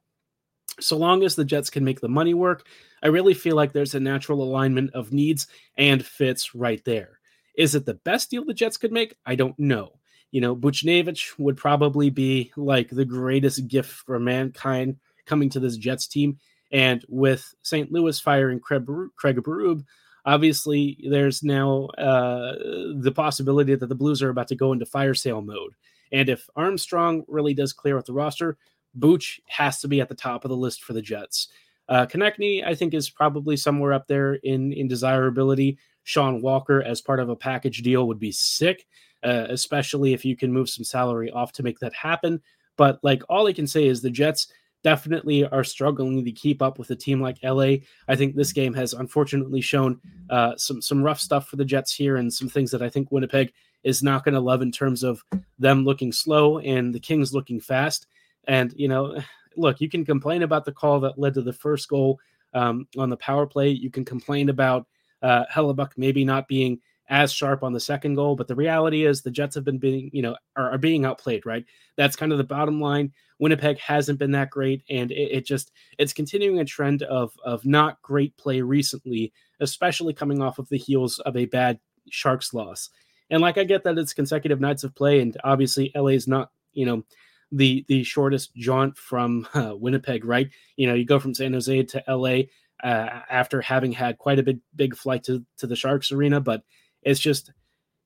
so 0.81 0.97
long 0.97 1.25
as 1.25 1.35
the 1.35 1.45
Jets 1.45 1.71
can 1.71 1.85
make 1.85 2.01
the 2.01 2.09
money 2.09 2.35
work, 2.35 2.67
I 3.03 3.09
really 3.09 3.35
feel 3.35 3.57
like 3.57 3.73
there's 3.73 3.95
a 3.95 4.01
natural 4.01 4.43
alignment 4.43 4.93
of 4.95 5.13
needs 5.13 5.47
and 5.77 6.05
fits 6.05 6.55
right 6.55 6.85
there. 6.85 7.21
Is 7.57 7.75
it 7.75 7.87
the 7.87 7.95
best 7.95 8.31
deal 8.31 8.45
the 8.45 8.55
Jets 8.55 8.77
could 8.77 8.93
make? 8.93 9.17
I 9.27 9.35
don't 9.35 9.59
know. 9.59 9.93
You 10.31 10.41
know, 10.41 10.55
Buchnevich 10.55 11.39
would 11.39 11.57
probably 11.57 12.11
be 12.11 12.53
like 12.57 12.91
the 12.91 13.05
greatest 13.05 13.67
gift 13.67 13.91
for 13.91 14.21
mankind 14.21 14.97
coming 15.27 15.49
to 15.51 15.61
this 15.61 15.77
Jets 15.77 16.07
team. 16.07 16.39
And 16.71 17.05
with 17.09 17.55
St. 17.63 17.91
Louis 17.91 18.21
firing 18.21 18.61
Craig, 18.61 18.87
Craig 19.17 19.37
Berube, 19.37 19.85
obviously 20.29 20.99
there's 21.09 21.43
now 21.43 21.87
uh, 21.97 22.53
the 23.01 23.13
possibility 23.15 23.75
that 23.75 23.87
the 23.87 23.95
Blues 23.95 24.23
are 24.23 24.29
about 24.29 24.49
to 24.49 24.55
go 24.55 24.73
into 24.73 24.85
fire 24.85 25.15
sale 25.15 25.41
mode. 25.41 25.73
And 26.13 26.29
if 26.29 26.47
Armstrong 26.55 27.25
really 27.29 27.55
does 27.55 27.73
clear 27.73 27.97
out 27.97 28.05
the 28.05 28.13
roster, 28.13 28.59
Booch 28.95 29.41
has 29.47 29.81
to 29.81 29.89
be 29.89 30.03
at 30.03 30.09
the 30.11 30.15
top 30.15 30.45
of 30.45 30.51
the 30.51 30.57
list 30.57 30.85
for 30.85 30.93
the 30.93 31.01
Jets. 31.01 31.49
Uh, 31.89 32.05
Konecny, 32.05 32.63
I 32.63 32.75
think, 32.75 32.93
is 32.93 33.09
probably 33.09 33.57
somewhere 33.57 33.95
up 33.95 34.07
there 34.07 34.35
in 34.35 34.73
in 34.75 34.87
desirability. 34.87 35.79
Sean 36.05 36.43
Walker 36.43 36.83
as 36.83 37.01
part 37.01 37.21
of 37.21 37.31
a 37.31 37.37
package 37.37 37.83
deal 37.83 38.07
would 38.07 38.19
be 38.19 38.33
sick, 38.33 38.87
uh, 39.25 39.47
especially 39.49 40.13
if 40.13 40.27
you 40.27 40.37
can 40.37 40.53
move 40.53 40.69
some 40.69 40.85
salary 40.85 41.31
off 41.31 41.53
to 41.53 41.63
make 41.63 41.79
that 41.79 41.95
happen. 41.95 42.43
But 42.77 42.99
like 43.03 43.23
all 43.31 43.47
I 43.47 43.55
can 43.55 43.67
say 43.67 43.87
is 43.87 44.03
the 44.03 44.11
Jets 44.11 44.49
definitely 44.85 45.47
are 45.47 45.65
struggling 45.65 46.25
to 46.25 46.33
keep 46.33 46.63
up 46.63 46.79
with 46.79 46.91
a 46.91 46.97
team 46.97 47.21
like 47.21 47.39
LA. 47.43 47.77
I 48.07 48.17
think 48.17 48.35
this 48.35 48.53
game 48.53 48.75
has 48.75 48.93
unfortunately 48.93 49.61
shown 49.61 50.01
uh, 50.31 50.57
some 50.57 50.81
some 50.81 51.03
rough 51.03 51.21
stuff 51.21 51.49
for 51.49 51.57
the 51.57 51.65
Jets 51.65 51.95
here 51.95 52.17
and 52.17 52.33
some 52.33 52.49
things 52.49 52.71
that 52.71 52.83
I 52.83 52.89
think 52.89 53.11
Winnipeg 53.11 53.53
is 53.85 54.03
not 54.03 54.25
going 54.25 54.35
to 54.35 54.41
love 54.41 54.63
in 54.63 54.73
terms 54.73 55.03
of 55.03 55.25
them 55.59 55.85
looking 55.85 56.13
slow 56.13 56.59
and 56.59 56.95
the 56.95 57.01
Kings 57.01 57.33
looking 57.33 57.61
fast. 57.61 58.07
And, 58.47 58.73
you 58.77 58.89
know, 58.89 59.17
look, 59.57 59.81
you 59.81 59.89
can 59.89 60.05
complain 60.05 60.43
about 60.43 60.65
the 60.65 60.73
call 60.73 61.01
that 61.01 61.19
led 61.19 61.35
to 61.35 61.43
the 61.43 61.53
first 61.53 61.89
goal 61.89 62.19
um, 62.55 62.87
on 62.97 63.11
the 63.11 63.17
power 63.17 63.47
play. 63.47 63.71
You 63.71 63.91
can 63.91 64.05
complain 64.05 64.49
about 64.49 64.87
uh, 65.23 65.45
Hellebuyck 65.53 65.93
maybe 65.97 66.25
not 66.25 66.49
being 66.49 66.81
as 67.09 67.33
sharp 67.33 67.63
on 67.63 67.73
the 67.73 67.81
second 67.81 68.15
goal, 68.15 68.37
but 68.37 68.49
the 68.49 68.55
reality 68.55 69.07
is 69.07 69.23
the 69.23 69.31
Jets 69.31 69.55
have 69.55 69.65
been 69.65 69.79
being, 69.79 70.11
you 70.13 70.23
know, 70.23 70.37
are, 70.57 70.73
are 70.73 70.79
being 70.79 71.05
outplayed, 71.05 71.47
right? 71.47 71.65
That's 71.97 72.17
kind 72.17 72.33
of 72.33 72.39
the 72.39 72.45
bottom 72.45 72.81
line. 72.81 73.13
Winnipeg 73.39 73.79
hasn't 73.79 74.19
been 74.19 74.33
that 74.33 74.51
great, 74.51 74.83
and 74.91 75.11
it, 75.11 75.31
it, 75.33 75.47
just 75.47 75.71
it's 75.99 76.13
continuing 76.13 76.59
a 76.59 76.65
trend 76.65 77.03
of 77.05 77.33
of 77.45 77.65
not 77.65 78.03
great 78.03 78.37
play 78.37 78.61
recently, 78.61 79.33
especially 79.61 80.13
coming 80.13 80.43
off 80.43 80.59
of 80.59 80.69
the 80.69 80.79
heels 80.79 81.19
of 81.21 81.37
a 81.37 81.47
bad 81.47 81.79
Sharks 82.11 82.53
loss. 82.53 82.91
And 83.31 83.41
like 83.41 83.59
I 83.59 83.65
get 83.65 83.85
that 83.85 83.99
it's 83.99 84.15
consecutive 84.15 84.61
nights 84.61 84.85
of 84.85 84.95
play, 84.95 85.21
and 85.21 85.37
obviously 85.45 85.93
LA 85.95 86.09
is 86.09 86.27
not, 86.27 86.51
you 86.73 86.85
know, 86.85 87.05
the 87.53 87.85
the 87.89 88.03
shortest 88.03 88.55
jaunt 88.55 88.97
from 88.97 89.47
uh, 89.55 89.75
Winnipeg, 89.75 90.25
right? 90.25 90.51
You 90.77 90.89
know, 90.89 90.95
you 90.95 91.05
go 91.05 91.19
from 91.19 91.35
San 91.35 91.53
Jose 91.53 91.83
to 91.85 92.05
LA 92.09 92.43
uh, 92.83 93.23
after 93.31 93.61
having 93.61 93.93
had 93.93 94.19
quite 94.19 94.39
a 94.39 94.43
big 94.43 94.61
big 94.75 94.97
flight 94.97 95.25
to 95.25 95.45
to 95.59 95.67
the 95.67 95.77
Sharks 95.77 96.13
arena, 96.13 96.41
but 96.41 96.63
it's 97.09 97.21
just 97.21 97.53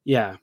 yeah. 0.05 0.37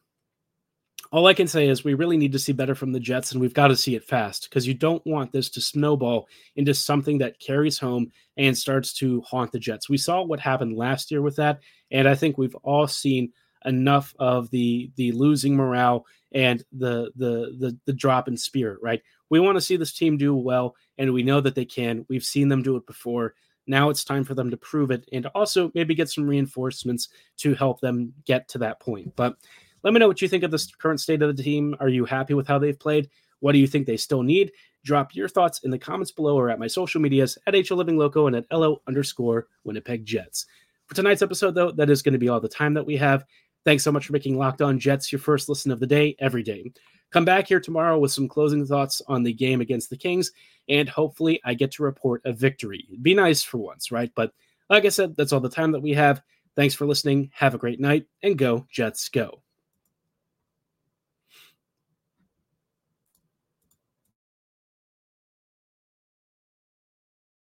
All 1.12 1.26
I 1.26 1.34
can 1.34 1.48
say 1.48 1.68
is 1.68 1.84
we 1.84 1.96
really 1.96 2.18
need 2.18 2.34
to 2.34 2.40
see 2.40 2.52
better 2.52 2.76
from 2.76 2.92
the 2.92 3.00
Jets, 3.00 3.32
and 3.32 3.42
we've 3.42 3.54
got 3.54 3.70
to 3.70 3.76
see 3.76 3.96
it 3.96 4.04
fast 4.04 4.48
because 4.48 4.68
you 4.68 4.76
don't 4.76 5.04
want 5.08 5.32
this 5.32 5.50
to 5.52 5.62
snowball 5.62 6.28
into 6.56 6.74
something 6.74 7.18
that 7.18 7.40
carries 7.40 7.80
home 7.80 8.12
and 8.38 8.56
starts 8.56 8.94
to 8.96 9.22
haunt 9.22 9.52
the 9.52 9.60
Jets. 9.60 9.90
We 9.90 9.98
saw 9.98 10.22
what 10.22 10.40
happened 10.40 10.78
last 10.78 11.10
year 11.10 11.22
with 11.22 11.38
that, 11.38 11.62
and 11.90 12.08
I 12.08 12.14
think 12.16 12.38
we've 12.38 12.56
all 12.56 12.86
seen 12.86 13.32
enough 13.66 14.14
of 14.20 14.52
the 14.52 14.92
the 14.98 15.12
losing 15.14 15.56
morale 15.56 16.06
and 16.34 16.64
the 16.72 17.12
the 17.16 17.56
the, 17.58 17.78
the 17.86 17.94
drop 17.94 18.30
in 18.30 18.38
spirit 18.38 18.80
right 18.82 19.02
we 19.30 19.38
want 19.38 19.58
to 19.58 19.62
see 19.62 19.76
this 19.76 19.92
team 19.92 20.16
do 20.16 20.34
well 20.34 20.76
and 20.98 21.12
we 21.12 21.24
know 21.24 21.42
that 21.42 21.56
they 21.56 21.66
can 21.66 22.06
we've 22.08 22.24
seen 22.24 22.48
them 22.48 22.64
do 22.64 22.78
it 22.78 22.88
before 22.88 23.34
now 23.70 23.90
it's 23.90 24.04
time 24.04 24.24
for 24.24 24.34
them 24.34 24.50
to 24.50 24.58
prove 24.58 24.92
it 24.92 25.08
and 25.14 25.26
also 25.28 25.72
maybe 25.74 25.96
get 25.96 26.10
some 26.10 26.28
reinforcements 26.28 27.10
to 27.38 27.54
help 27.54 27.80
them 27.80 28.14
get 28.26 28.48
to 28.50 28.58
that 28.58 28.80
point 28.80 29.16
but 29.16 29.36
let 29.84 29.94
me 29.94 30.00
know 30.00 30.08
what 30.08 30.22
you 30.22 30.28
think 30.28 30.44
of 30.44 30.52
the 30.52 30.68
current 30.78 31.00
state 31.00 31.22
of 31.22 31.36
the 31.36 31.44
team 31.44 31.76
are 31.80 31.90
you 31.90 32.04
happy 32.04 32.34
with 32.34 32.48
how 32.48 32.60
they've 32.60 32.80
played 32.80 33.10
what 33.40 33.54
do 33.54 33.60
you 33.60 33.68
think 33.68 33.86
they 33.86 33.98
still 33.98 34.24
need 34.24 34.52
drop 34.84 35.16
your 35.16 35.28
thoughts 35.28 35.60
in 35.60 35.72
the 35.72 35.78
comments 35.78 36.12
below 36.12 36.38
or 36.38 36.50
at 36.50 36.60
my 36.60 36.68
social 36.68 37.02
medias 37.02 37.38
at 37.48 37.54
HL 37.54 37.78
Living 37.78 37.98
Loco 37.98 38.28
and 38.28 38.36
at 38.36 38.46
LO 38.52 38.82
underscore 38.88 39.48
Winnipeg 39.64 40.06
Jets. 40.06 40.46
For 40.88 40.96
tonight's 40.96 41.22
episode, 41.22 41.56
though, 41.56 41.72
that 41.72 41.90
is 41.90 42.02
going 42.02 42.14
to 42.14 42.20
be 42.20 42.30
all 42.30 42.40
the 42.40 42.50
time 42.50 42.74
that 42.74 42.86
we 42.86 42.98
have. 42.98 43.26
Thanks 43.66 43.84
so 43.84 43.92
much 43.92 44.08
for 44.08 44.14
making 44.14 44.38
Locked 44.38 44.62
On 44.62 44.80
Jets 44.80 45.12
your 45.12 45.20
first 45.20 45.50
listen 45.50 45.72
of 45.72 45.80
the 45.80 45.88
day 45.88 46.16
every 46.20 46.44
day. 46.44 46.72
Come 47.12 47.26
back 47.26 47.48
here 47.48 47.60
tomorrow 47.60 47.98
with 47.98 48.12
some 48.12 48.28
closing 48.28 48.66
thoughts 48.66 49.02
on 49.08 49.24
the 49.24 49.34
game 49.34 49.62
against 49.62 49.90
the 49.90 49.98
Kings, 49.98 50.32
and 50.68 50.88
hopefully 50.88 51.42
I 51.44 51.56
get 51.56 51.72
to 51.74 51.84
report 51.84 52.22
a 52.26 52.34
victory. 52.34 52.88
be 53.02 53.14
nice 53.14 53.42
for 53.42 53.58
once, 53.58 53.92
right? 53.92 54.12
But 54.16 54.32
like 54.70 54.86
I 54.86 54.90
said, 54.90 55.16
that's 55.16 55.34
all 55.34 55.40
the 55.40 55.50
time 55.50 55.72
that 55.72 55.82
we 55.82 55.94
have. 55.94 56.22
Thanks 56.56 56.76
for 56.76 56.86
listening. 56.86 57.32
Have 57.34 57.56
a 57.56 57.60
great 57.60 57.80
night, 57.80 58.06
and 58.22 58.38
go, 58.38 58.68
Jets, 58.72 59.10
go. 59.10 59.42